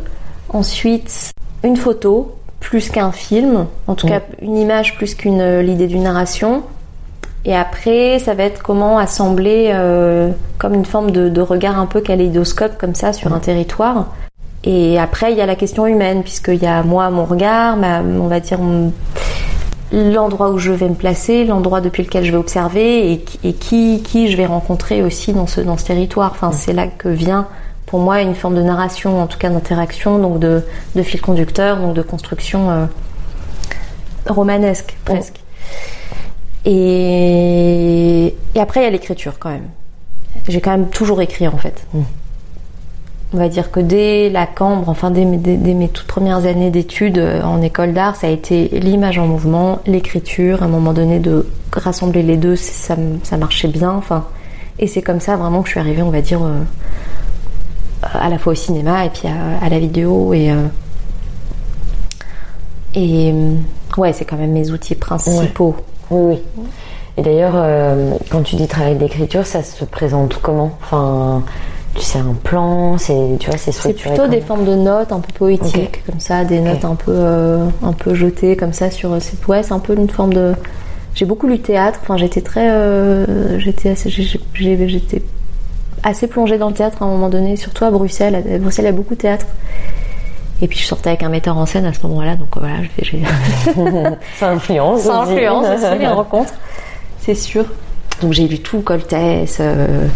[0.53, 1.31] Ensuite,
[1.63, 3.65] une photo plus qu'un film.
[3.87, 4.09] En tout Mm.
[4.09, 6.63] cas, une image plus qu'une euh, l'idée d'une narration.
[7.45, 11.87] Et après, ça va être comment assembler euh, comme une forme de, de regard un
[11.87, 14.07] peu kaléidoscope comme ça sur un territoire.
[14.63, 18.01] Et après, il y a la question humaine, puisqu'il y a moi, mon regard, ma,
[18.01, 18.91] on va dire mon-
[19.91, 23.53] l'endroit où je vais me placer, l'endroit depuis lequel je vais observer et, qui- et
[23.53, 26.31] qui, qui je vais rencontrer aussi dans ce, dans ce territoire.
[26.31, 27.47] Enfin, c'est là que vient
[27.91, 30.63] pour moi une forme de narration, en tout cas d'interaction, donc de,
[30.95, 32.85] de fil conducteur, donc de construction euh,
[34.27, 35.35] romanesque presque.
[36.65, 39.67] Et, et après, il y a l'écriture quand même.
[40.47, 41.85] J'ai quand même toujours écrit en fait.
[43.33, 46.45] On va dire que dès la cambre, enfin dès, mes- dès- dès mes toutes premières
[46.45, 50.69] années d'études euh, en école d'art, ça a été l'image en mouvement, l'écriture, à un
[50.69, 52.95] moment donné de rassembler les deux, ça
[53.37, 53.91] marchait bien.
[53.91, 54.25] Enfin,
[54.79, 56.59] et c'est comme ça vraiment que je suis arrivée, on va dire, euh,
[58.13, 60.67] à la fois au cinéma et puis à, à la vidéo et euh,
[62.93, 63.53] et euh,
[63.97, 65.75] ouais, c'est quand même mes outils principaux.
[66.09, 66.63] Oui, oui.
[67.17, 70.71] Et d'ailleurs, euh, quand tu dis travail d'écriture, ça se présente comment?
[70.81, 71.43] Enfin,
[71.95, 75.19] tu sais, un plan, c'est, tu vois, c'est C'est plutôt des formes de notes un
[75.19, 79.21] peu poétiques, comme ça, des notes un peu, euh, un peu jetées comme ça sur.
[79.21, 80.53] C'est ouais, c'est un peu une forme de
[81.13, 81.99] j'ai beaucoup lu théâtre.
[82.01, 85.21] Enfin, j'étais très, euh, j'étais assez, j'étais
[86.03, 88.35] assez plongée dans le théâtre à un moment donné, surtout à Bruxelles.
[88.35, 89.45] À Bruxelles, il y a beaucoup de théâtre.
[90.61, 93.23] Et puis je sortais avec un metteur en scène à ce moment-là, donc voilà, j'ai.
[94.37, 95.01] Ça influence.
[95.01, 96.53] Ça influence aussi les rencontres,
[97.19, 97.65] c'est sûr.
[98.21, 99.57] Donc j'ai lu tout, Coltès.
[99.59, 100.07] Euh,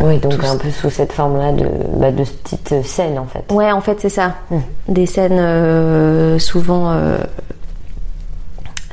[0.00, 3.44] oui, donc un peu sous cette forme-là de, bah, de petites scènes en fait.
[3.52, 4.34] Ouais, en fait c'est ça.
[4.50, 4.58] Hmm.
[4.88, 6.90] Des scènes euh, souvent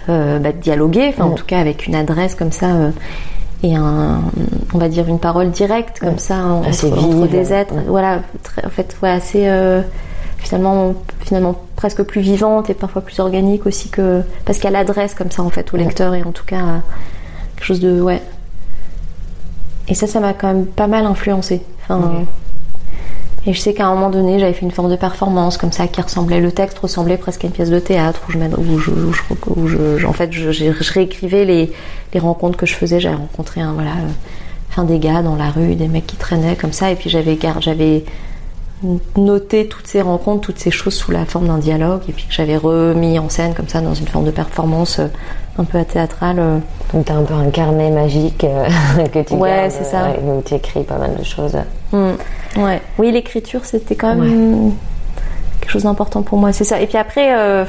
[0.09, 1.35] euh, bah, dialoguées, enfin en hmm.
[1.35, 2.67] tout cas avec une adresse comme ça
[3.63, 4.21] et un,
[4.73, 7.73] on va dire une parole directe comme ça assez entre, des êtres.
[7.87, 8.21] Voilà,
[8.65, 9.49] en fait, ouais, assez
[10.37, 15.31] finalement finalement presque plus vivante et parfois plus organique aussi que parce qu'elle adresse comme
[15.31, 16.81] ça en fait au lecteur et en tout cas
[17.55, 18.21] quelque chose de ouais.
[19.89, 21.61] Et ça, ça m'a quand même pas mal influencé.
[21.83, 22.25] Enfin,
[23.45, 25.87] Et je sais qu'à un moment donné, j'avais fait une forme de performance comme ça
[25.87, 28.91] qui ressemblait, le texte ressemblait presque à une pièce de théâtre où je, où je,
[29.55, 31.71] où je, en fait, je, je, réécrivais les,
[32.13, 32.99] les, rencontres que je faisais.
[32.99, 33.91] J'avais rencontré un, voilà,
[34.69, 37.37] enfin des gars dans la rue, des mecs qui traînaient comme ça, et puis j'avais,
[37.61, 38.03] j'avais
[39.17, 42.33] noté toutes ces rencontres, toutes ces choses sous la forme d'un dialogue, et puis que
[42.33, 45.07] j'avais remis en scène comme ça dans une forme de performance euh,
[45.57, 46.39] un peu théâtrale.
[46.39, 46.59] Euh.
[46.93, 48.67] Donc tu as un peu un carnet magique euh,
[49.13, 50.11] que tu ouais, c'est ça.
[50.23, 51.57] où tu écris pas mal de choses.
[51.91, 52.13] Hmm.
[52.55, 52.81] Ouais.
[52.97, 54.73] Oui, l'écriture, c'était quand même
[55.59, 56.81] quelque chose d'important pour moi, c'est ça.
[56.81, 57.65] Et puis après, euh,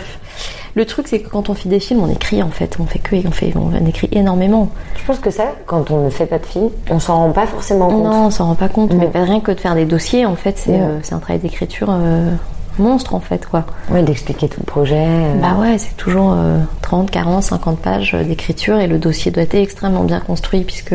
[0.74, 2.98] le truc, c'est que quand on fait des films, on écrit en fait, on fait
[2.98, 4.70] que, on fait, on écrit énormément.
[4.96, 7.46] Je pense que ça, quand on ne fait pas de film, on s'en rend pas
[7.46, 8.04] forcément compte.
[8.04, 8.94] Non, on s'en rend pas compte.
[8.94, 11.90] Mais rien que de faire des dossiers, en fait, c'est un travail d'écriture
[12.78, 13.66] monstre en fait quoi.
[13.90, 15.04] Ouais, d'expliquer tout le projet.
[15.06, 15.34] Euh.
[15.34, 16.34] Bah ouais, c'est toujours
[16.80, 20.94] 30, 40, 50 pages d'écriture et le dossier doit être extrêmement bien construit puisque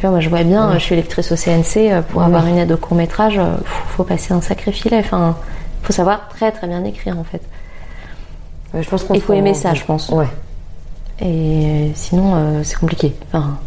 [0.00, 2.56] tu vois, moi je vois bien, je suis lectrice au CNC, euh, pour avoir une
[2.56, 3.56] aide au court métrage, euh,
[3.88, 4.98] faut, passer un sacré filet.
[4.98, 5.36] Enfin,
[5.82, 7.42] faut savoir très très bien écrire en fait.
[8.72, 10.08] je pense Il faut aimer ça, je pense.
[10.08, 10.28] Ouais.
[11.20, 13.14] Et sinon, c'est compliqué.
[13.28, 13.58] Enfin,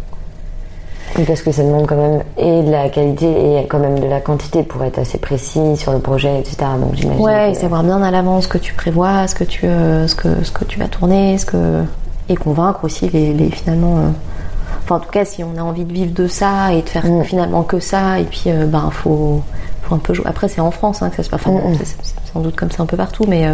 [1.27, 4.19] parce que ça demande quand même et de la qualité et quand même de la
[4.19, 6.57] quantité pour être assez précis sur le projet, etc.
[6.79, 7.23] Donc j'imagine.
[7.23, 10.43] Ouais, savoir bien à l'avance ce que tu prévois, ce que tu, euh, ce que,
[10.43, 11.83] ce que tu vas tourner, ce que
[12.29, 13.97] et convaincre aussi les, les finalement.
[13.97, 14.09] Euh,
[14.83, 17.05] enfin, en tout cas, si on a envie de vivre de ça et de faire
[17.05, 17.23] mm.
[17.23, 19.41] finalement que ça, et puis euh, ben faut,
[19.83, 20.25] faut un peu jouer.
[20.27, 21.41] Après, c'est en France hein, que ça se passe.
[21.45, 21.77] Enfin, mm, mm.
[21.83, 21.97] c'est
[22.33, 23.47] sans doute comme ça un peu partout, mais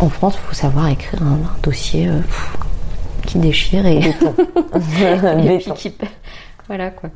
[0.00, 2.08] en France, il faut savoir écrire un, dossier
[3.26, 5.94] qui déchire et, et puis qui
[6.66, 7.10] voilà quoi.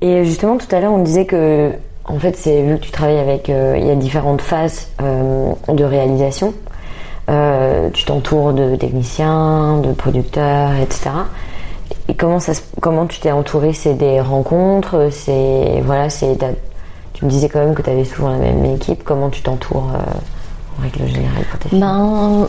[0.00, 1.72] Et justement tout à l'heure on disait que
[2.04, 5.52] en fait c'est vu que tu travailles avec euh, il y a différentes phases euh,
[5.68, 6.54] de réalisation.
[7.28, 11.10] Euh, tu t'entoures de techniciens, de producteurs, etc.
[12.08, 13.72] Et comment tu t'es entouré?
[13.74, 16.38] C'est des rencontres, c'est voilà, c'est
[17.12, 19.02] tu me disais quand même que tu avais souvent la même équipe.
[19.04, 19.90] Comment tu t'entoures
[20.78, 22.46] en règle générale pour tes ben,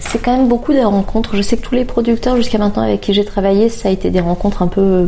[0.00, 1.36] c'est quand même beaucoup des rencontres.
[1.36, 4.10] Je sais que tous les producteurs jusqu'à maintenant avec qui j'ai travaillé, ça a été
[4.10, 5.06] des rencontres un peu euh,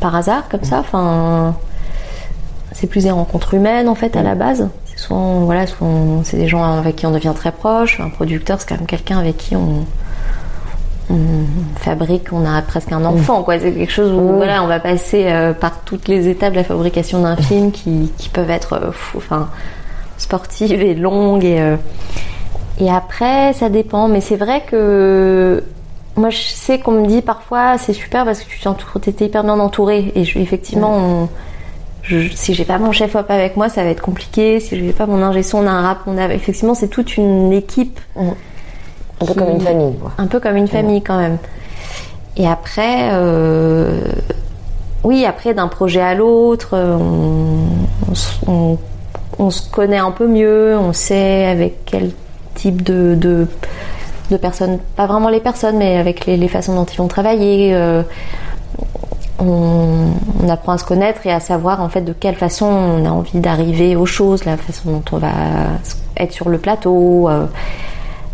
[0.00, 0.80] par hasard, comme ça.
[0.80, 1.54] Enfin,
[2.72, 4.68] c'est plus des rencontres humaines en fait à la base.
[5.02, 5.64] Souvent, voilà,
[6.22, 7.98] c'est des gens avec qui on devient très proche.
[7.98, 9.84] Un producteur, c'est quand même quelqu'un avec qui on,
[11.76, 13.58] fabrique, on a presque un enfant, quoi.
[13.58, 16.64] C'est quelque chose où voilà, on va passer euh, par toutes les étapes de la
[16.64, 19.50] fabrication d'un film qui, peuvent être, euh, enfin,
[20.18, 21.76] sportives et longues et
[22.80, 24.08] et après, ça dépend.
[24.08, 25.62] Mais c'est vrai que
[26.16, 29.58] moi, je sais qu'on me dit parfois, c'est super parce que tu t'étais hyper bien
[29.58, 30.12] entouré.
[30.14, 31.28] Et effectivement,
[32.34, 34.60] si j'ai pas mon chef op avec moi, ça va être compliqué.
[34.60, 36.88] Si je n'ai pas mon ingé son, on a un rap, on a effectivement, c'est
[36.88, 38.00] toute une équipe.
[38.16, 39.94] Un peu comme une famille.
[40.18, 41.38] Un peu comme une famille quand même.
[42.36, 44.00] Et après, euh,
[45.04, 48.78] oui, après d'un projet à l'autre, on,
[49.38, 52.10] on, se connaît un peu mieux, on sait avec quel
[52.54, 53.46] type de, de,
[54.38, 57.74] personnes, pas vraiment les personnes, mais avec les, façons dont ils vont travailler.
[57.74, 58.02] Euh,
[59.42, 63.10] on, apprend à se connaître et à savoir en fait de quelle façon on a
[63.10, 65.32] envie d'arriver aux choses, la façon dont on va
[66.16, 67.46] être sur le plateau, euh,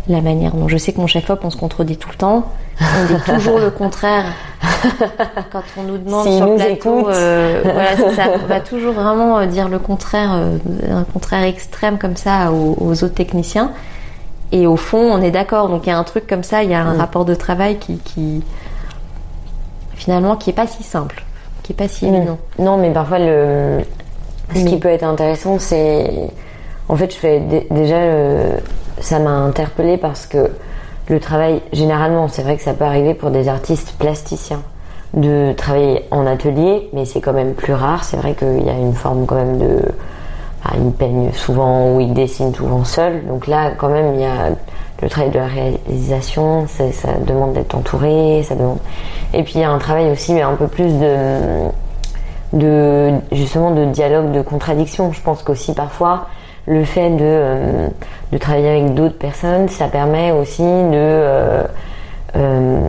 [0.07, 2.45] la manière dont je sais que mon chef op on se contredit tout le temps.
[2.81, 4.25] On dit toujours le contraire
[5.51, 7.09] quand on nous demande sur le plateau.
[7.09, 8.23] Euh, voilà, c'est ça.
[8.41, 13.71] On va toujours vraiment dire le contraire, un contraire extrême comme ça aux autres techniciens.
[14.51, 15.69] Et au fond, on est d'accord.
[15.69, 16.99] Donc il y a un truc comme ça, il y a un mm.
[16.99, 18.43] rapport de travail qui,
[20.09, 21.23] finalement qui est pas si simple,
[21.61, 22.39] qui est pas si évident.
[22.57, 23.81] Non, mais parfois le
[24.55, 26.09] ce qui peut être intéressant, c'est
[26.87, 27.99] en fait, je fais déjà
[28.99, 30.49] ça m'a interpellé parce que
[31.09, 34.63] le travail généralement, c'est vrai que ça peut arriver pour des artistes plasticiens
[35.13, 38.03] de travailler en atelier, mais c'est quand même plus rare.
[38.03, 39.79] C'est vrai qu'il y a une forme quand même de
[40.75, 43.27] il peigne souvent ou il dessine souvent seul.
[43.27, 44.49] Donc là, quand même, il y a
[45.01, 48.79] le travail de la réalisation, ça demande d'être entouré, ça demande.
[49.33, 51.37] Et puis il y a un travail aussi, mais un peu plus de,
[52.53, 55.11] de justement de dialogue, de contradiction.
[55.11, 56.27] Je pense qu'aussi parfois
[56.65, 57.87] le fait de, euh,
[58.31, 61.63] de travailler avec d'autres personnes, ça permet aussi de euh,
[62.35, 62.79] euh,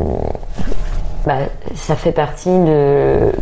[1.26, 1.34] bah,
[1.74, 3.32] ça fait partie de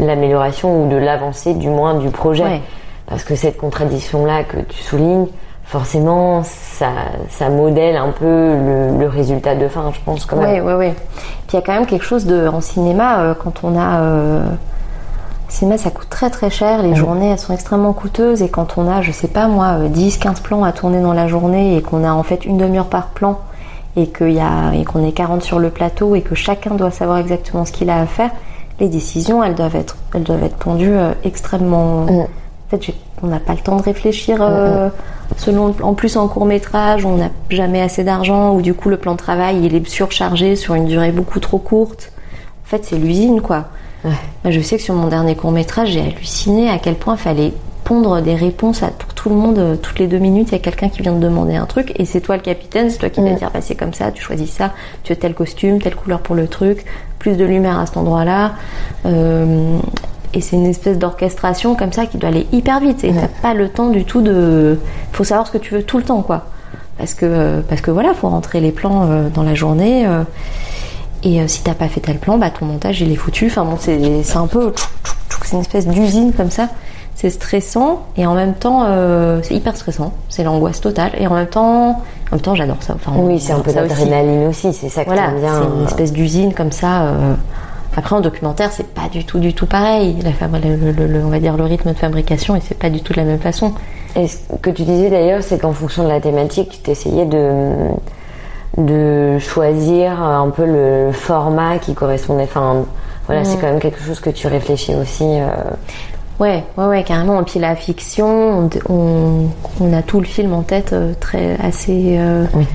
[0.00, 2.60] l'amélioration ou de l'avancée du moins du projet.
[3.06, 5.28] Parce que cette contradiction-là que tu soulignes,
[5.66, 6.88] forcément, ça,
[7.28, 8.54] ça modèle un peu
[8.98, 10.64] le, résultat de fin, je pense quand même.
[10.64, 10.92] Oui, oui, oui.
[11.46, 14.42] Puis il y a quand même quelque chose de en cinéma quand on a
[15.56, 16.82] cinéma, ça coûte très très cher.
[16.82, 18.42] Les journées, elles sont extrêmement coûteuses.
[18.42, 21.26] Et quand on a, je sais pas moi, 10, 15 plans à tourner dans la
[21.26, 23.40] journée et qu'on a en fait une demi-heure par plan
[23.96, 27.88] et qu'on est 40 sur le plateau et que chacun doit savoir exactement ce qu'il
[27.88, 28.30] a à faire,
[28.78, 32.02] les décisions, elles doivent être, elles doivent être pondues euh, extrêmement.
[32.02, 32.26] Mm.
[32.66, 34.38] En fait, on n'a pas le temps de réfléchir.
[34.40, 34.92] Euh, mm, mm.
[35.36, 38.96] selon, en plus, en court métrage, on n'a jamais assez d'argent ou du coup, le
[38.96, 42.12] plan de travail, il est surchargé sur une durée beaucoup trop courte.
[42.64, 43.66] En fait, c'est l'usine, quoi.
[44.44, 47.52] Je sais que sur mon dernier court métrage, j'ai halluciné à quel point il fallait
[47.86, 49.58] pondre des réponses à, pour tout le monde.
[49.58, 51.92] Euh, toutes les deux minutes, il y a quelqu'un qui vient de demander un truc
[51.96, 54.22] et c'est toi le capitaine, c'est toi qui vas dire bah, c'est comme ça, tu
[54.22, 54.72] choisis ça,
[55.04, 56.84] tu as tel costume, telle couleur pour le truc,
[57.20, 58.54] plus de lumière à cet endroit-là.
[59.06, 59.78] Euh,
[60.34, 63.04] et c'est une espèce d'orchestration comme ça qui doit aller hyper vite.
[63.04, 64.78] Et t'as pas le temps du tout de.
[65.12, 66.46] Faut savoir ce que tu veux tout le temps, quoi.
[66.98, 70.06] Parce que, parce que voilà, faut rentrer les plans euh, dans la journée.
[71.26, 73.46] Et euh, si t'as pas fait tel plan, bah ton montage il est foutu.
[73.46, 74.72] Enfin bon, c'est un peu.
[75.44, 76.68] C'est une espèce d'usine comme ça.
[77.14, 80.12] C'est stressant et en même temps, euh, c'est hyper stressant.
[80.28, 81.12] C'est l'angoisse totale.
[81.18, 81.96] Et en même temps, en
[82.32, 82.94] même temps, j'adore ça.
[82.94, 84.72] Enfin, oui, c'est un peu d'adrénaline aussi.
[84.72, 85.62] C'est ça que voilà, bien.
[85.62, 85.86] C'est une euh.
[85.86, 87.14] espèce d'usine comme ça.
[87.96, 90.16] Après, en documentaire, c'est pas du tout, du tout pareil.
[90.22, 93.24] La, on va dire le rythme de fabrication, et c'est pas du tout de la
[93.24, 93.72] même façon.
[94.14, 97.72] Et ce que tu disais d'ailleurs, c'est qu'en fonction de la thématique, tu essayais de
[98.76, 102.42] de choisir un peu le format qui correspondait.
[102.44, 102.84] Enfin,
[103.26, 103.60] voilà, c'est mm.
[103.60, 105.24] quand même quelque chose que tu réfléchis aussi.
[105.24, 105.48] Euh.
[106.38, 107.40] Ouais, ouais, ouais, carrément.
[107.40, 109.48] Et puis la fiction, on,
[109.80, 112.16] on, a tout le film en tête, euh, très assez.
[112.18, 112.66] Euh, oui.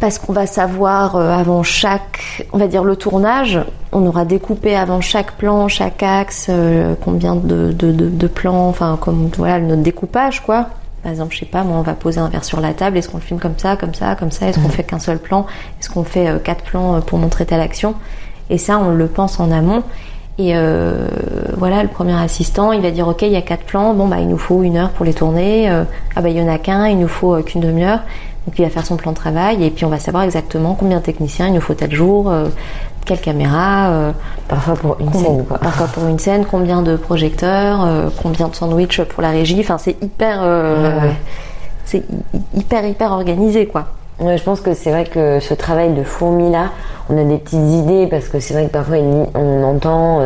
[0.00, 3.58] Parce qu'on va savoir avant chaque, on va dire le tournage,
[3.90, 6.48] on aura découpé avant chaque plan, chaque axe,
[7.02, 10.68] combien de, de, de, de, plans, enfin comme voilà notre découpage quoi.
[11.02, 12.96] Par exemple, je sais pas, moi, on va poser un verre sur la table.
[12.96, 14.48] Est-ce qu'on le filme comme ça, comme ça, comme ça?
[14.48, 14.72] Est-ce qu'on mhm.
[14.72, 15.46] fait qu'un seul plan?
[15.80, 17.94] Est-ce qu'on fait euh, quatre plans euh, pour montrer telle action?
[18.50, 19.84] Et ça, on le pense en amont.
[20.38, 21.08] Et euh,
[21.56, 23.94] voilà, le premier assistant, il va dire ok, il y a quatre plans.
[23.94, 25.68] Bon bah, il nous faut une heure pour les tourner.
[25.68, 28.00] ah bah, il y en a qu'un, il nous faut qu'une demi-heure.
[28.48, 31.00] Donc il va faire son plan de travail et puis on va savoir exactement combien
[31.00, 32.32] de techniciens il nous faut tel jour,
[33.08, 33.88] quelle caméra.
[33.88, 34.12] Euh,
[34.46, 35.58] parfois pour une scène, quoi.
[35.58, 39.58] Parfois pour une scène, combien de projecteurs, euh, combien de sandwichs pour la régie.
[39.60, 41.10] Enfin, c'est hyper, euh,
[41.84, 42.04] c'est
[42.54, 43.86] hyper hyper organisé, quoi.
[44.20, 46.70] Ouais, je pense que c'est vrai que ce travail de fourmi là,
[47.08, 48.96] on a des petites idées parce que c'est vrai que parfois
[49.34, 50.20] on entend.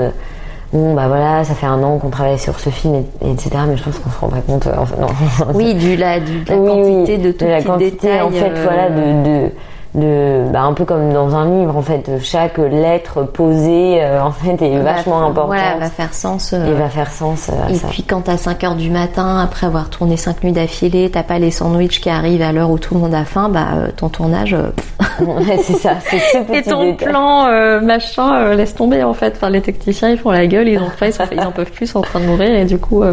[0.72, 3.50] Bon bah voilà, ça fait un an qu'on travaille sur ce film, etc.
[3.68, 4.66] Mais je pense qu'on se rend pas compte.
[4.66, 5.06] non.
[5.54, 9.24] Oui, du la, du, de la quantité de tout la quantité, en fait, voilà, de,
[9.24, 9.50] de
[9.94, 14.30] de bah, un peu comme dans un livre en fait chaque lettre posée euh, en
[14.30, 15.46] fait est vachement importante.
[15.48, 18.64] voilà va faire sens euh, et va faire sens euh, et puis quand à 5
[18.64, 22.40] heures du matin après avoir tourné 5 nuits d'affilée t'as pas les sandwichs qui arrivent
[22.40, 24.56] à l'heure où tout le monde a faim bah ton tournage
[25.20, 29.34] ouais, c'est ça c'est ce petit et ton plan machin laisse tomber en fait.
[29.36, 31.86] Enfin les techniciens ils font la gueule ils ont faim ils, ils en peuvent plus
[31.86, 33.04] sont en train de mourir et du coup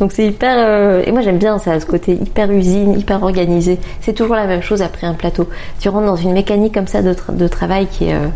[0.00, 3.78] donc c'est hyper et moi j'aime bien ça ce côté hyper usine hyper organisé.
[4.00, 5.48] C'est toujours la même chose après un plateau.
[5.80, 8.28] Tu rentres dans une mécanique comme ça de, de travail qui est, euh,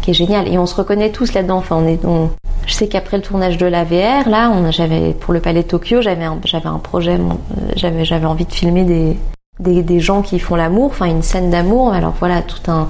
[0.00, 0.48] qui est géniale.
[0.48, 1.58] Et on se reconnaît tous là-dedans.
[1.58, 2.00] Enfin, on est,
[2.66, 5.68] je sais qu'après le tournage de la VR, là, on, j'avais pour le Palais de
[5.68, 9.16] Tokyo, j'avais un, un projet, euh, j'avais, j'avais envie de filmer des,
[9.58, 11.92] des, des, gens qui font l'amour, enfin une scène d'amour.
[11.92, 12.88] Alors voilà, tout un.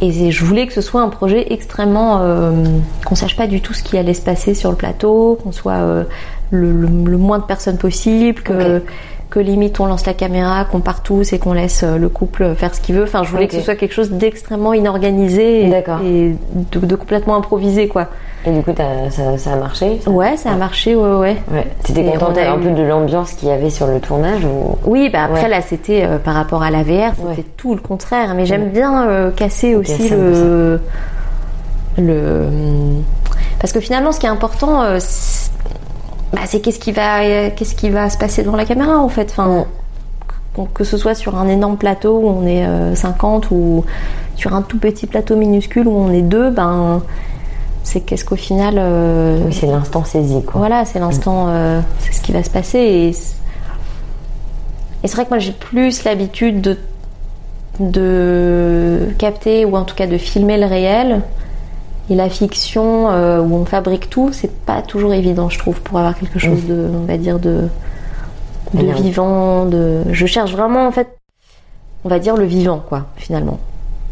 [0.00, 2.18] Et je voulais que ce soit un projet extrêmement.
[2.20, 2.64] Euh,
[3.04, 6.04] qu'on sache pas du tout ce qui allait se passer sur le plateau, qu'on soit
[6.50, 8.82] le, le, moins de personnes possible, que
[9.34, 12.54] que limite on lance la caméra, qu'on part tous et qu'on laisse euh, le couple
[12.54, 13.02] faire ce qu'il veut.
[13.02, 16.36] Enfin, je voulais que ce soit quelque chose d'extrêmement inorganisé et,
[16.70, 18.06] de, complètement improvisé, quoi.
[18.46, 21.36] Et du coup, ça, a marché Ouais, ça a marché, ouais, ouais.
[21.52, 21.66] ouais.
[21.82, 24.78] T'étais contente un peu de l'ambiance qu'il y avait sur le tournage ou...
[24.84, 28.34] Oui, bah après là, c'était euh, par rapport à la VR, c'était tout le contraire.
[28.36, 30.80] Mais j'aime bien euh, casser aussi le
[31.98, 32.46] le
[33.58, 34.82] parce que finalement, ce qui est important,
[36.34, 39.30] bah, c'est qu'est-ce qui va qu'est-ce qui va se passer devant la caméra en fait.
[39.30, 39.66] Enfin
[40.72, 42.64] que ce soit sur un énorme plateau où on est
[42.94, 43.84] 50 euh, ou
[44.36, 47.02] sur un tout petit plateau minuscule où on est deux ben
[47.82, 50.54] c'est qu'est-ce qu'au final euh, oui c'est l'instant saisi quoi.
[50.58, 53.12] Voilà c'est l'instant euh, c'est ce qui va se passer et, et
[55.08, 56.78] c'est vrai que moi j'ai plus l'habitude de
[57.80, 61.22] de capter ou en tout cas de filmer le réel
[62.10, 65.98] et la fiction euh, où on fabrique tout, c'est pas toujours évident, je trouve, pour
[65.98, 67.68] avoir quelque chose de, on va dire, de,
[68.74, 69.64] vivant.
[69.64, 70.02] De...
[70.12, 71.16] Je cherche vraiment, en fait,
[72.04, 73.58] on va dire le vivant, quoi, finalement.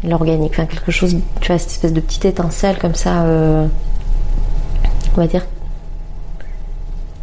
[0.03, 3.67] L'organique, enfin quelque chose, tu vois, cette espèce de petite étincelle comme ça, euh,
[5.15, 5.45] on va dire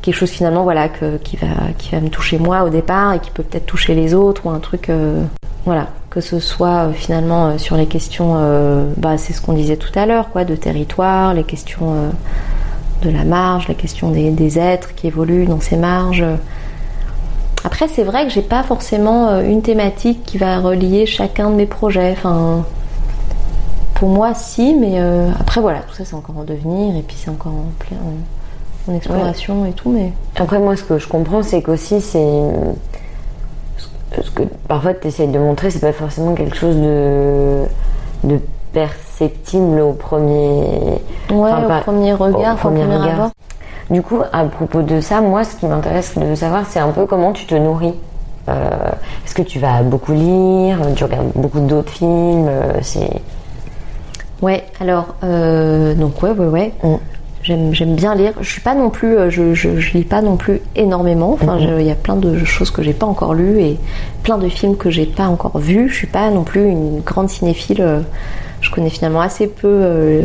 [0.00, 3.18] quelque chose finalement, voilà, que, qui va, qui va me toucher moi au départ et
[3.18, 5.22] qui peut peut-être toucher les autres ou un truc, euh,
[5.66, 9.52] voilà, que ce soit euh, finalement euh, sur les questions, euh, bah, c'est ce qu'on
[9.52, 11.94] disait tout à l'heure, quoi, de territoire, les questions
[13.02, 16.24] de la marge, la question des, des êtres qui évoluent dans ces marges.
[17.64, 21.66] Après, c'est vrai que j'ai pas forcément une thématique qui va relier chacun de mes
[21.66, 22.12] projets.
[22.12, 22.64] Enfin,
[23.94, 24.98] pour moi, si, mais
[25.38, 28.92] après, voilà, tout ça, c'est encore en devenir et puis c'est encore en plein en,
[28.92, 29.90] en exploration et tout.
[29.90, 32.42] Mais Après, moi, ce que je comprends, c'est qu'aussi, c'est.
[34.44, 37.64] Que parfois tu essayes de montrer, c'est pas forcément quelque chose de.
[38.24, 38.38] de
[38.72, 41.00] perceptible au premier.
[41.30, 43.14] ouais, Enfin, au pas- premier regard, au premier premier regard.
[43.14, 43.30] abord.
[43.90, 47.06] Du coup, à propos de ça, moi, ce qui m'intéresse de savoir, c'est un peu
[47.06, 47.94] comment tu te nourris.
[48.48, 48.68] Euh,
[49.26, 53.10] Est-ce que tu vas beaucoup lire Tu regardes beaucoup d'autres films euh, C'est.
[54.42, 56.72] Ouais, alors, euh, donc ouais, ouais, ouais.
[56.82, 56.94] Mm.
[57.42, 58.34] J'aime, bien lire.
[58.42, 61.32] Je suis pas non plus, euh, je, je, je lis pas non plus énormément.
[61.32, 61.60] Enfin, Mhm.
[61.76, 63.78] je- il y a plein de choses que j'ai pas encore lues et
[64.22, 65.88] plein de films que j'ai pas encore vus.
[65.88, 67.80] Je suis pas non plus une grande cinéphile.
[67.80, 68.00] euh,
[68.60, 70.22] Je connais finalement assez peu euh,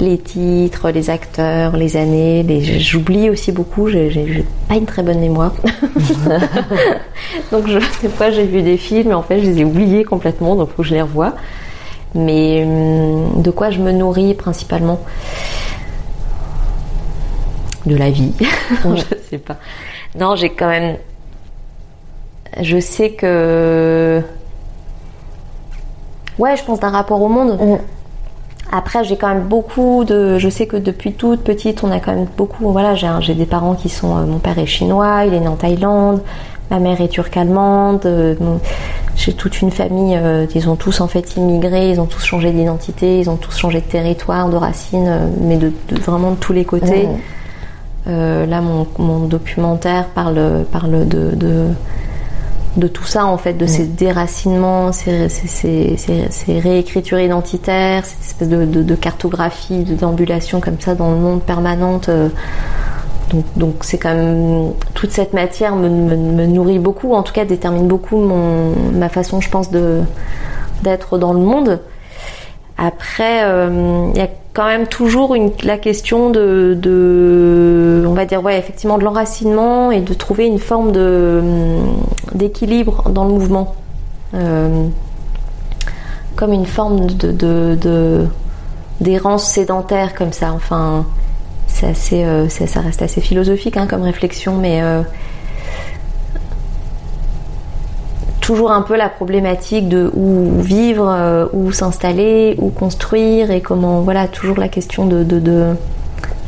[0.00, 2.42] les titres, les acteurs, les années.
[2.42, 3.88] Les, j'oublie aussi beaucoup.
[3.88, 5.52] J'ai, pas une très bonne mémoire.
[7.52, 10.04] donc, je, des fois, j'ai vu des films et en fait, je les ai oubliés
[10.04, 10.54] complètement.
[10.56, 11.34] Donc, faut que je les revoie.
[12.14, 14.98] Mais hum, de quoi je me nourris principalement?
[17.88, 18.32] De la vie.
[18.84, 19.56] je sais pas.
[20.18, 20.96] Non, j'ai quand même.
[22.60, 24.22] Je sais que.
[26.38, 27.58] Ouais, je pense d'un rapport au monde.
[27.60, 27.76] Mm.
[28.70, 30.38] Après, j'ai quand même beaucoup de.
[30.38, 32.70] Je sais que depuis toute petite, on a quand même beaucoup.
[32.70, 34.16] Voilà, j'ai des parents qui sont.
[34.16, 36.22] euh, Mon père est chinois, il est né en Thaïlande.
[36.70, 38.04] Ma mère est turque-allemande.
[38.04, 38.34] euh,
[39.16, 40.16] J'ai toute une famille.
[40.16, 41.90] euh, ils ont tous en fait immigré.
[41.90, 43.20] Ils ont tous changé d'identité.
[43.20, 46.52] Ils ont tous changé de territoire, de racines, euh, mais de, de- vraiment de tous
[46.52, 47.06] les côtés.
[47.06, 47.18] Mhm.
[48.08, 51.66] Euh, là, mon, mon documentaire parle, parle de, de,
[52.76, 58.06] de tout ça, en fait, de ces déracinements, ces, ces, ces, ces- ces réécritures identitaires,
[58.06, 62.08] cette espèce de, de, de cartographie, de déambulation comme ça dans le monde permanente.
[62.08, 62.28] euh.
[63.30, 67.34] donc, donc c'est quand même toute cette matière me, me, me nourrit beaucoup, en tout
[67.34, 70.00] cas détermine beaucoup mon, ma façon, je pense, de
[70.82, 71.80] d'être dans le monde.
[72.78, 74.28] Après, euh, il y a
[74.58, 80.12] quand même toujours la question de, on va dire, ouais, effectivement, de l'enracinement et de
[80.14, 81.40] trouver une forme de
[82.34, 83.76] d'équilibre dans le mouvement,
[84.34, 84.88] Euh,
[86.34, 88.26] comme une forme de de- de-
[89.00, 90.52] d'errance sédentaire comme ça.
[90.52, 91.06] Enfin,
[91.68, 95.02] c'est assez, euh, ça reste assez philosophique hein, comme réflexion, mais euh,
[98.48, 104.00] toujours un peu la problématique de où vivre, euh, où s'installer, où construire et comment,
[104.00, 105.74] voilà, toujours la question de, de, de,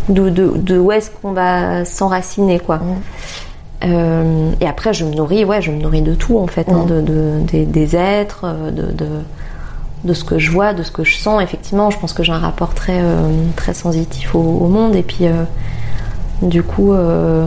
[0.08, 2.78] de, de- de où est-ce qu'on va s'enraciner, quoi.
[3.84, 6.86] Euh, et après, je me nourris, ouais, je me nourris de tout en fait, hein,
[6.88, 9.06] de, de- des, des êtres, euh, de, de,
[10.04, 11.42] de ce que je vois, de ce que je sens.
[11.42, 15.02] Effectivement, je pense que j'ai un rapport très, euh, très sensitif au, au monde et
[15.02, 15.44] puis euh,
[16.40, 16.94] du coup.
[16.94, 17.46] euh,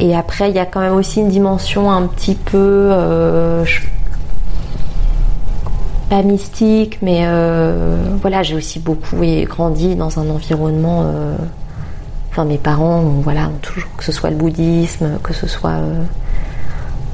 [0.00, 3.80] et après, il y a quand même aussi une dimension un petit peu, euh, je-
[6.08, 11.02] pas mystique, mais euh, voilà, j'ai aussi beaucoup et grandi dans un environnement.
[11.04, 11.36] euh,
[12.32, 15.78] Enfin, mes parents, ont, voilà, ont toujours que ce soit le bouddhisme, que ce soit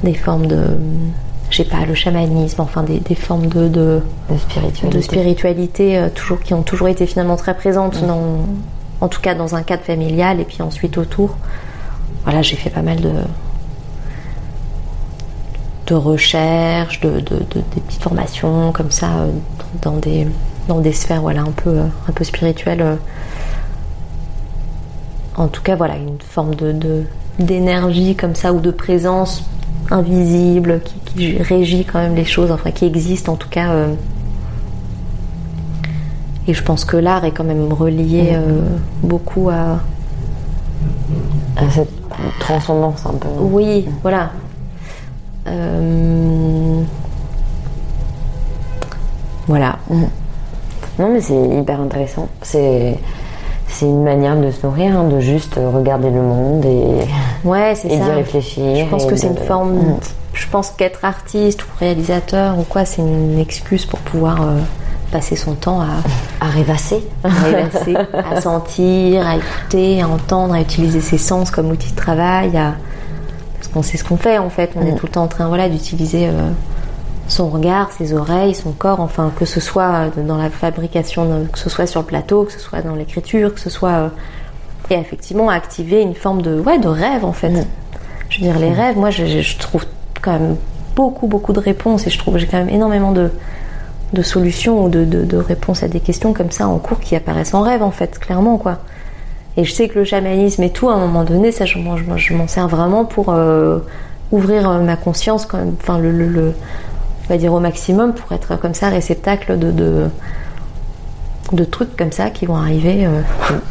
[0.03, 0.63] des formes de,
[1.49, 4.87] je sais pas, le chamanisme, enfin des, des formes de, de, De spiritualité.
[4.95, 8.45] de spiritualité euh, toujours qui ont toujours été finalement très présentes dans,
[9.01, 11.35] en tout cas dans un cadre familial et puis ensuite autour
[12.23, 13.11] voilà j'ai fait pas mal de
[15.87, 19.31] de recherches de, de- de- des petites formations comme ça euh,
[19.81, 20.27] dans des
[20.67, 22.95] dans des sphères voilà un peu euh, un peu spirituelles euh.
[25.37, 27.03] en tout cas voilà une forme de de-
[27.39, 29.43] d'énergie comme ça ou de présence
[29.91, 33.93] invisible qui, qui régit quand même les choses enfin qui existe en tout cas euh,
[36.49, 38.61] et je pense que l'art est quand même relié euh,
[39.03, 39.79] beaucoup à.
[41.57, 41.91] À cette
[42.39, 43.27] transcendance un peu.
[43.39, 44.31] Oui, voilà.
[45.47, 46.81] Euh,
[49.47, 49.77] Voilà.
[50.99, 52.27] Non, mais c'est hyper intéressant.
[52.41, 52.97] C'est.
[53.69, 57.05] C'est une manière de se nourrir, hein, de juste regarder le monde et,
[57.43, 58.85] Ouais, c'est d'y réfléchir.
[58.85, 59.73] Je pense que c'est une forme.
[59.73, 59.99] Mm.
[60.33, 64.59] je pense qu'être artiste ou réalisateur ou quoi, c'est une excuse pour pouvoir euh,
[65.11, 65.87] passer son temps à,
[66.45, 67.05] À rêvasser.
[67.23, 71.95] à rêvasser, à sentir, à écouter, à entendre, à utiliser ses sens comme outil de
[71.95, 72.55] travail.
[72.57, 72.75] à-
[73.57, 74.71] Parce qu'on sait ce qu'on fait en fait.
[74.75, 76.49] On est tout le temps en train voilà, d'utiliser euh,
[77.27, 81.69] son regard, ses oreilles, son corps, enfin que ce soit dans la fabrication, que ce
[81.69, 83.89] soit sur le plateau, que ce soit dans l'écriture, que ce soit.
[83.91, 84.09] euh,
[84.89, 87.51] et effectivement activer une forme de, ouais, de rêve en fait.
[88.29, 89.83] Je veux dire, les rêves, moi je, je- je trouve
[90.21, 90.55] quand même
[90.95, 93.29] beaucoup, beaucoup de réponses et je trouve que j'ai quand même énormément de,
[94.13, 97.15] de solutions ou de, de- de réponses à des questions comme ça en cours qui
[97.15, 98.77] apparaissent en rêve en fait, clairement quoi.
[99.57, 101.97] Et je sais que le chamanisme et tout, à un moment donné, ça je, m'en-
[101.97, 103.79] je m'en- je m'en sers vraiment pour euh,
[104.31, 106.53] ouvrir euh, ma conscience quand même, enfin le, le- le-
[107.25, 110.05] on va dire au maximum pour être comme ça réceptacle de, de,
[111.51, 113.05] de trucs comme ça qui vont arriver.
[113.05, 113.21] euh,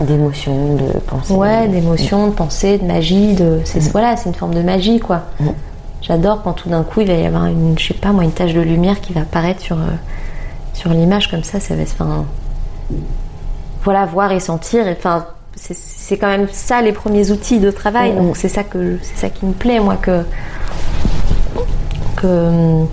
[0.00, 1.32] D'émotions, de pensées.
[1.32, 5.22] Ouais, d'émotions, de pensées, de magie, de c'est voilà, c'est une forme de magie quoi.
[6.02, 8.30] J'adore quand tout d'un coup il va y avoir une, je sais pas moi, une
[8.32, 9.86] tache de lumière qui va apparaître sur euh,
[10.76, 12.24] sur l'image comme ça, ça va se enfin
[13.82, 14.86] voilà, voir et sentir.
[14.86, 18.12] et, Enfin, c'est- quand même ça les premiers outils de travail.
[18.12, 20.22] Mm, Donc c'est ça que c'est ça qui me plaît moi que
[22.16, 22.84] que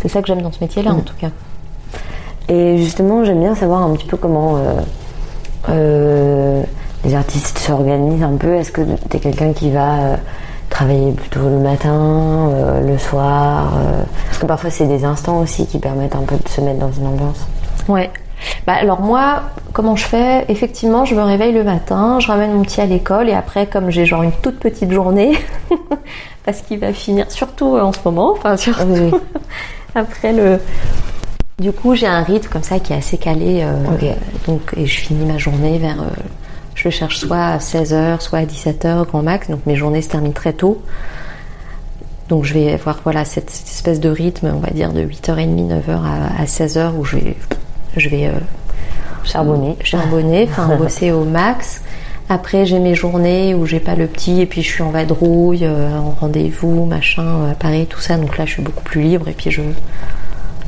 [0.00, 1.30] c'est ça que j'aime dans ce métier-là en tout cas.
[2.48, 4.80] Et justement, j'aime bien savoir un petit peu comment euh,
[5.68, 6.62] euh,
[7.04, 8.54] les artistes s'organisent un peu.
[8.54, 10.16] Est-ce que tu es quelqu'un qui va euh,
[10.76, 15.66] travailler plutôt le matin, euh, le soir euh, Parce que parfois, c'est des instants aussi
[15.66, 17.46] qui permettent un peu de se mettre dans une ambiance.
[17.88, 18.10] Ouais.
[18.66, 19.40] Bah alors moi,
[19.72, 20.44] comment je fais?
[20.50, 23.88] Effectivement, je me réveille le matin, je ramène mon petit à l'école et après, comme
[23.88, 25.38] j'ai genre une toute petite journée,
[26.44, 29.10] parce qu'il va finir surtout en ce moment, enfin surtout Oui,
[29.94, 30.60] après le.
[31.58, 33.62] Du coup, j'ai un rythme comme ça qui est assez calé.
[33.64, 34.12] euh,
[34.46, 36.02] donc, et je finis ma journée vers.
[36.02, 36.22] euh,
[36.76, 39.50] je cherche soit à 16h, soit à 17h, grand max.
[39.50, 40.80] Donc mes journées se terminent très tôt.
[42.28, 45.68] Donc je vais avoir voilà, cette, cette espèce de rythme, on va dire, de 8h30,
[45.68, 47.36] 9h à, à 16h où je vais,
[47.96, 48.32] je vais euh,
[49.24, 49.76] Charbonner.
[49.82, 51.82] charbonner, enfin bosser au max.
[52.28, 55.64] Après, j'ai mes journées où j'ai pas le petit et puis je suis en vadrouille,
[55.64, 58.16] euh, en rendez-vous, machin, euh, à Paris, tout ça.
[58.16, 59.62] Donc là, je suis beaucoup plus libre et puis je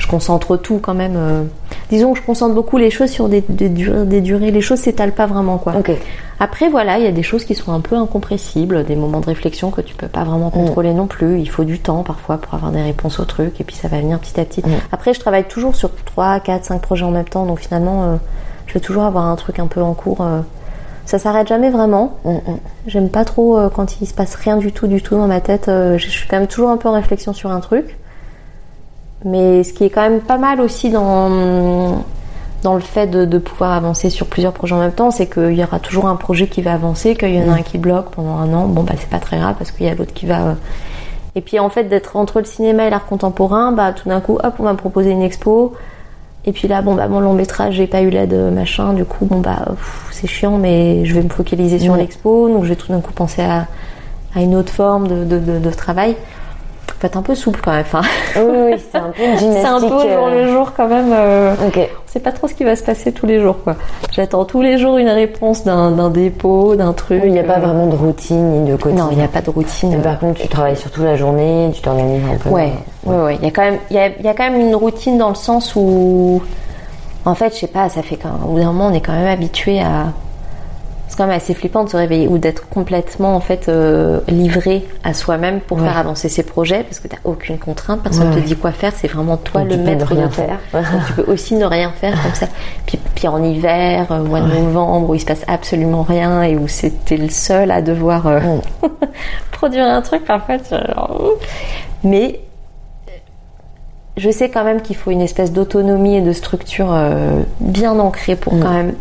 [0.09, 1.15] concentre tout quand même.
[1.17, 1.43] euh.
[1.91, 4.51] Disons que je concentre beaucoup les choses sur des, des, durées, des durées.
[4.51, 5.75] Les choses s'étalent pas vraiment, quoi.
[6.41, 9.27] Après, voilà, il y a des choses qui sont un peu incompressibles, des moments de
[9.27, 11.41] réflexion que tu peux pas vraiment contrôler non plus.
[11.41, 13.99] Il faut du temps parfois pour avoir des réponses aux trucs et puis ça va
[14.01, 14.63] venir petit à petit.
[14.93, 18.17] Après, je travaille toujours sur 3, 4, 5 projets en même temps, donc finalement, euh,
[18.67, 20.21] je vais toujours avoir un truc un peu en cours.
[20.21, 20.41] euh.
[21.07, 22.19] Ça s'arrête jamais vraiment.
[22.87, 25.65] J'aime pas trop quand il se passe rien du tout, du tout dans ma tête.
[25.69, 27.97] je suis quand même toujours un peu en réflexion sur un truc.
[29.25, 32.05] Mais ce qui est quand même pas mal aussi dans,
[32.63, 35.55] dans le fait de, de pouvoir avancer sur plusieurs projets en même temps, c'est qu'il
[35.55, 38.11] y aura toujours un projet qui va avancer, qu'il y en a un qui bloque
[38.11, 38.67] pendant un an.
[38.67, 40.41] Bon, bah, c'est pas très grave parce qu'il y a l'autre qui va.
[40.43, 40.55] euh.
[41.35, 44.39] Et puis, en fait, d'être entre le cinéma et l'art contemporain, bah, tout d'un coup,
[44.43, 45.75] hop, on va me proposer une expo.
[46.45, 48.93] Et puis là, bon, bah, mon long métrage, j'ai pas eu l'aide, euh, machin.
[48.93, 49.67] Du coup, bon, bah,
[50.13, 51.99] c'est chiant, mais je vais me focaliser sur Ouais.
[52.01, 52.49] l'expo.
[52.49, 53.67] Donc, je vais tout d'un coup penser à,
[54.35, 56.17] à une autre forme de, de, de, de travail.
[57.01, 57.83] Faut être un peu souple quand même.
[57.83, 58.01] Enfin,
[58.37, 59.63] Oui, oui, c'est un peu une gymnastique.
[59.63, 61.11] c'est un peu jour euh, le jour quand même.
[61.13, 61.77] euh, Ok.
[61.79, 63.77] on sait pas trop ce qui va se passer tous les jours, quoi.
[64.11, 67.23] J'attends tous les jours une réponse d'un d'un dépôt, d'un truc.
[67.25, 69.05] Il n'y a pas euh, vraiment de routine ni de quotidien.
[69.05, 69.91] Non, il n'y a pas de routine.
[69.91, 72.49] Mais par contre, tu travailles surtout la journée, tu t'organises un peu.
[72.51, 72.73] Ouais,
[73.05, 73.37] ouais, ouais.
[73.41, 75.29] Il y a quand même, il y a, y a quand même une routine dans
[75.29, 76.43] le sens où,
[77.25, 79.13] en fait, je sais pas, ça fait quand, au bout d'un moment, on est quand
[79.13, 80.07] même habitué à.
[81.09, 84.87] C'est quand même assez flippant de se réveiller ou d'être complètement en fait euh, livré
[85.05, 85.85] à soi-même pour Ouais.
[85.85, 88.93] faire avancer ses projets parce que t'as aucune contrainte, personne Ouais, te dit quoi faire,
[88.95, 90.59] c'est vraiment toi Donc le tu ne maître rien de faire.
[90.73, 92.47] Donc, tu peux aussi ne rien faire comme ça.
[92.87, 96.57] Puis, puis en hiver, euh, mois de novembre, où il se passe absolument rien et
[96.57, 98.41] où c'était le seul à devoir euh,
[99.51, 101.33] produire un truc, parfois, tu genre,
[102.05, 102.41] mais
[104.17, 108.37] je sais quand même qu'il faut une espèce d'autonomie et de structure euh, bien ancrée
[108.37, 108.95] pour quand même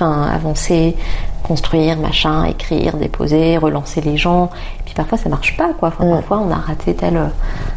[0.00, 0.96] enfin, avancer,
[1.42, 4.50] construire, machin, écrire, déposer, relancer les gens.
[4.80, 5.88] Et puis parfois ça marche pas quoi.
[5.88, 7.20] Enfin, Parfois on a raté tel,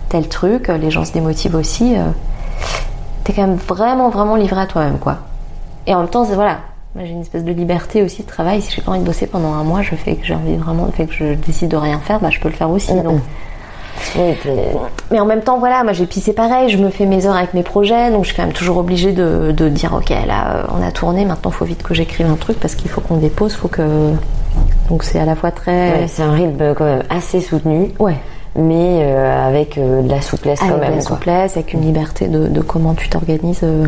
[0.09, 1.95] tel truc, les gens se démotivent aussi.
[1.97, 2.09] euh.
[3.23, 5.17] T'es quand même vraiment vraiment livré à toi-même quoi.
[5.87, 6.59] Et en même temps c'est voilà.
[6.95, 8.61] J'ai une espèce de liberté aussi de travail.
[8.61, 10.85] Si j'ai pas envie de bosser pendant un mois, je fais que j'ai envie vraiment,
[10.91, 12.93] fait que je décide de rien faire, bah je peux le faire aussi.
[13.01, 13.19] Donc
[14.13, 14.37] T'es-
[15.11, 17.53] mais en même temps, voilà, moi j'ai pissé pareil, je me fais mes heures avec
[17.53, 20.63] mes projets, donc je suis quand même toujours obligée de, de dire ok, là euh,
[20.77, 23.53] on a tourné, maintenant faut vite que j'écrive un truc parce qu'il faut qu'on dépose,
[23.53, 24.11] faut que.
[24.89, 25.91] Donc c'est à la fois très.
[25.91, 28.17] ouais, c'est un rythme quand même assez soutenu, Ouais.
[28.55, 30.91] mais euh, avec euh, de la souplesse Avec quand de même.
[30.95, 31.15] la quoi.
[31.15, 33.61] souplesse, avec une liberté de, de comment tu t'organises.
[33.63, 33.85] euh.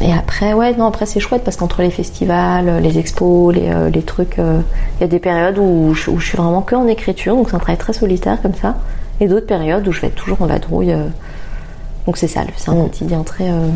[0.00, 3.90] Et après, ouais, non, après c'est chouette parce qu'entre les festivals, les expos, les, euh,
[3.90, 4.60] les trucs, euh,
[4.98, 7.48] il y a des périodes où je, où je suis vraiment que en écriture, donc
[7.50, 8.76] c'est un travail très solitaire comme ça,
[9.20, 10.92] et d'autres périodes où je vais être toujours en vadrouille.
[10.92, 11.04] euh,
[12.06, 12.82] donc c'est ça, c'est un Mm.
[12.84, 13.68] quotidien très, euh,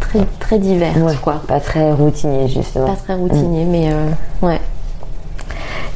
[0.00, 1.42] très, très divers, Ouais, quoi.
[1.46, 2.86] Pas très routinier, justement.
[2.86, 4.08] Pas très routinier, mais euh,
[4.42, 4.60] ouais.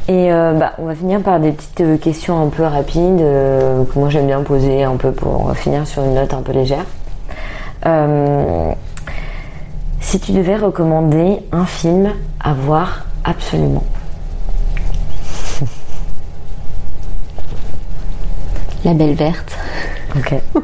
[0.07, 3.83] Et euh, bah, on va finir par des petites euh, questions un peu rapides euh,
[3.85, 6.85] que moi j'aime bien poser un peu pour finir sur une note un peu légère.
[7.85, 8.71] Euh,
[9.99, 13.83] si tu devais recommander un film à voir absolument,
[18.85, 19.55] La Belle Verte.
[20.15, 20.35] ok.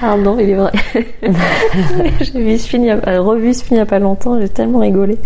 [0.00, 0.72] Pardon, il est vrai.
[2.20, 4.38] j'ai vu ce film, il y a- revu ce film il n'y a pas longtemps,
[4.38, 5.18] j'ai tellement rigolé.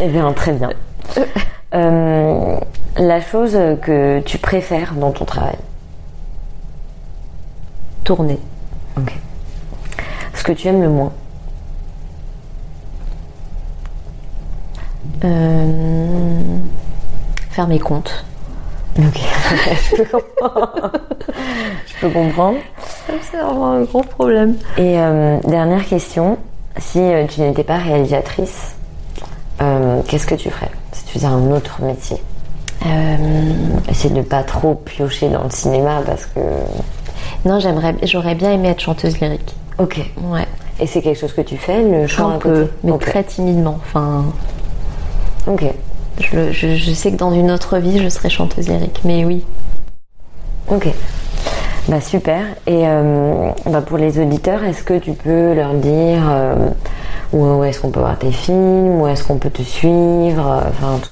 [0.00, 0.70] Eh bien, très bien.
[1.74, 2.56] Euh,
[2.98, 5.56] la chose que tu préfères dans ton travail,
[8.04, 8.38] Tourner.
[8.98, 9.12] ok.
[10.40, 11.12] Ce que tu aimes le moins,
[15.22, 16.40] Euh,
[17.50, 18.24] faire mes comptes.
[18.98, 19.20] ok.
[19.90, 20.92] je, peux comprendre.
[21.86, 22.56] je peux comprendre.
[23.30, 24.56] C'est vraiment un gros problème.
[24.78, 26.38] Et euh, dernière question,
[26.78, 28.76] si euh, tu n'étais pas réalisatrice,
[29.60, 32.16] euh, qu'est-ce que tu ferais si tu faisais un autre métier?
[32.86, 33.16] Euh,
[33.90, 36.40] Essaye de pas trop piocher dans le cinéma parce que.
[37.44, 39.54] non, j'aimerais, j'aurais bien aimé être chanteuse lyrique.
[39.80, 40.00] Ok.
[40.22, 40.46] Ouais.
[40.78, 43.78] Et c'est quelque chose que tu fais, le chant Un peu, mais très timidement.
[43.82, 44.24] Enfin,
[45.46, 45.64] Ok.
[46.20, 49.00] je, je- je sais que dans une autre vie, je serais chanteuse lyrique.
[49.04, 49.44] Mais oui.
[50.68, 50.88] Ok.
[51.88, 52.42] Bah super.
[52.66, 56.54] Et euh, bah, pour les auditeurs, est-ce que tu peux leur dire euh,
[57.32, 60.98] où, est-ce qu'on peut voir tes films, où est-ce qu'on peut te suivre, euh, enfin
[61.02, 61.08] tout-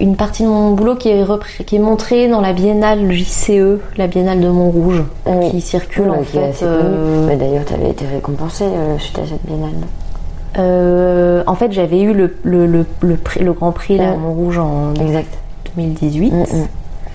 [0.00, 3.78] Une partie de mon boulot qui est, repris- qui est montrée dans la biennale JCE,
[3.96, 5.50] la biennale de Montrouge, Oui.
[5.50, 6.52] qui circule en qui fait.
[6.62, 9.70] euh, D'ailleurs, tu avais été récompensé euh, suite à cette biennale.
[10.58, 14.16] euh, en fait, j'avais eu le, le, le, le prix- le Grand Prix là, à
[14.16, 14.20] Mm.
[14.20, 15.38] Montrouge en Exact.
[15.76, 16.30] 2018.
[16.32, 16.44] Mm, mm.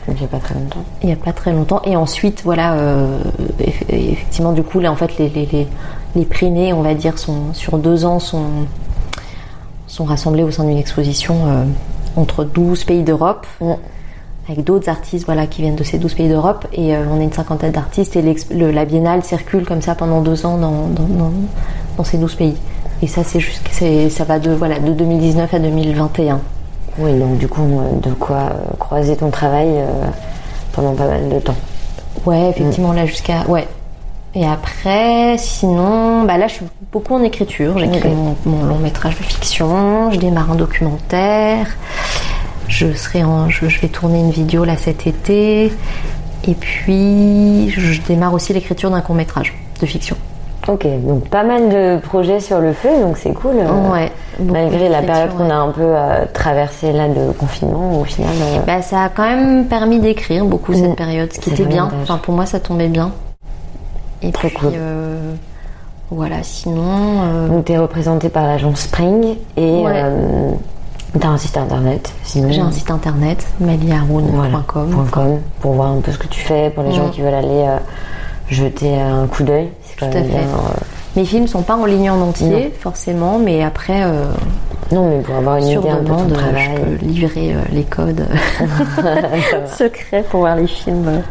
[0.07, 0.84] Donc, il y a pas très longtemps.
[1.03, 1.82] il n'y a pas très longtemps.
[1.86, 3.19] Et ensuite, voilà, euh,
[3.59, 5.67] eff- effectivement, du coup, là, en fait, les, les, les,
[6.15, 8.45] les prix nés, on va dire, sont, sur deux ans, sont,
[9.86, 11.63] sont rassemblés au sein d'une exposition euh,
[12.16, 13.45] entre 12 pays d'Europe,
[14.49, 16.68] avec d'autres artistes voilà, qui viennent de ces 12 pays d'Europe.
[16.74, 20.22] Et euh, on est une cinquantaine d'artistes, et le- la biennale circule comme ça pendant
[20.22, 21.32] deux ans dans, dans, dans,
[21.97, 22.55] dans ces 12 pays.
[23.01, 23.68] Et ça, c'est juste,
[24.09, 26.39] ça va de, voilà, de 2019 à 2021.
[26.99, 29.86] Oui, donc du coup, euh, de quoi euh, croiser ton travail euh,
[30.74, 31.55] pendant pas mal de temps.
[32.26, 33.43] Ouais, effectivement, là jusqu'à.
[33.47, 33.68] Ouais.
[34.34, 37.77] Et après, sinon, bah là je suis beaucoup en écriture.
[37.79, 41.67] J'écris mon, mon long métrage de fiction, je démarre un documentaire,
[42.69, 45.65] je, serai en, je, je vais tourner une vidéo là cet été,
[46.47, 50.15] et puis je démarre aussi l'écriture d'un court métrage de fiction.
[50.67, 53.55] Ok, donc pas mal de projets sur le feu, donc c'est cool.
[53.57, 54.11] euh, ouais.
[54.39, 58.29] Malgré la période qu'on a un peu euh, traversée là de confinement, au final.
[58.39, 60.75] euh, Bah, ça a quand même permis d'écrire beaucoup Mm.
[60.75, 61.89] cette période, ce qui était bien.
[62.03, 63.11] Enfin, pour moi, ça tombait bien.
[64.22, 64.69] Et Trop puis, cool.
[64.76, 65.34] euh,
[66.11, 66.84] voilà, sinon.
[67.24, 69.91] euh, Donc tu es représentée par l'agence Spring et Ouais.
[69.95, 70.51] euh,
[71.19, 72.13] tu as un site internet.
[72.24, 74.32] Sinon, J'ai un site internet, maliharoun.com.
[74.34, 77.22] voilà, point .com, pour voir un peu ce que tu fais, pour les gens qui
[77.22, 77.78] veulent aller euh,
[78.49, 79.69] jeter un coup d'œil.
[79.84, 80.38] C'est quand Tout à même fait.
[80.38, 80.80] bien, euh,
[81.17, 84.26] Mes films sont pas en ligne en entier, forcément, mais après, euh,
[84.93, 86.69] Non, mais pour avoir une idée un peu de ton demande, travail.
[86.76, 88.26] je peux livrer les codes
[89.78, 91.22] secrets pour voir les films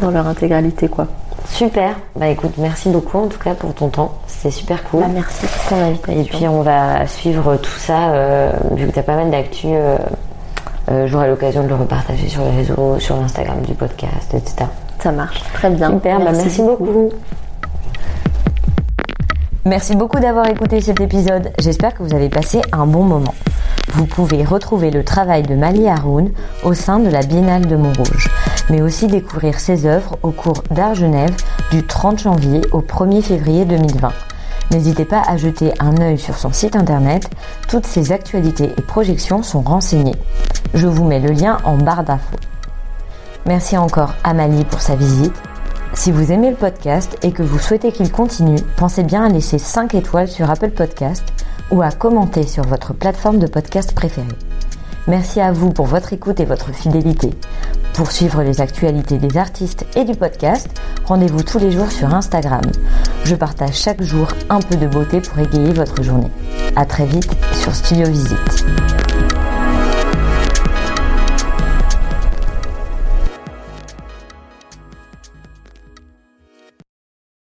[0.00, 1.06] dans leur intégralité, quoi.
[1.48, 1.96] Super.
[2.16, 4.14] Bah écoute, merci beaucoup en tout cas pour ton temps.
[4.26, 5.00] C'était super cool.
[5.00, 6.20] Bah, merci pour ton invitation.
[6.20, 9.66] Et puis on va suivre tout ça, euh, vu que tu as pas mal d'actu.
[9.68, 9.96] euh,
[10.90, 14.66] euh, J'aurai l'occasion de le repartager sur les réseaux, sur l'Instagram du podcast, etc.
[15.02, 15.90] ça marche très bien.
[15.90, 17.10] Super, bah merci beaucoup.
[19.66, 21.52] Merci beaucoup d'avoir écouté cet épisode.
[21.58, 23.34] J'espère que vous avez passé un bon moment.
[23.92, 26.30] Vous pouvez retrouver le travail de Mali Haroun
[26.64, 28.28] au sein de la Biennale de Montrouge,
[28.70, 31.34] mais aussi découvrir ses œuvres au cours d'Art Genève
[31.70, 34.10] du 30 janvier au 1er février 2020.
[34.70, 37.28] N'hésitez pas à jeter un œil sur son site internet,
[37.68, 40.14] toutes ses actualités et projections sont renseignées.
[40.74, 42.36] Je vous mets le lien en barre d'infos.
[43.46, 45.34] Merci encore à Mali pour sa visite.
[45.92, 49.58] Si vous aimez le podcast et que vous souhaitez qu'il continue, pensez bien à laisser
[49.58, 51.24] 5 étoiles sur Apple Podcast
[51.72, 54.28] ou à commenter sur votre plateforme de podcast préférée.
[55.06, 57.30] Merci à vous pour votre écoute et votre fidélité.
[57.94, 60.68] Pour suivre les actualités des artistes et du podcast,
[61.04, 62.62] rendez-vous tous les jours sur Instagram.
[63.24, 66.30] Je partage chaque jour un peu de beauté pour égayer votre journée.
[66.76, 68.99] À très vite sur Studio Visite.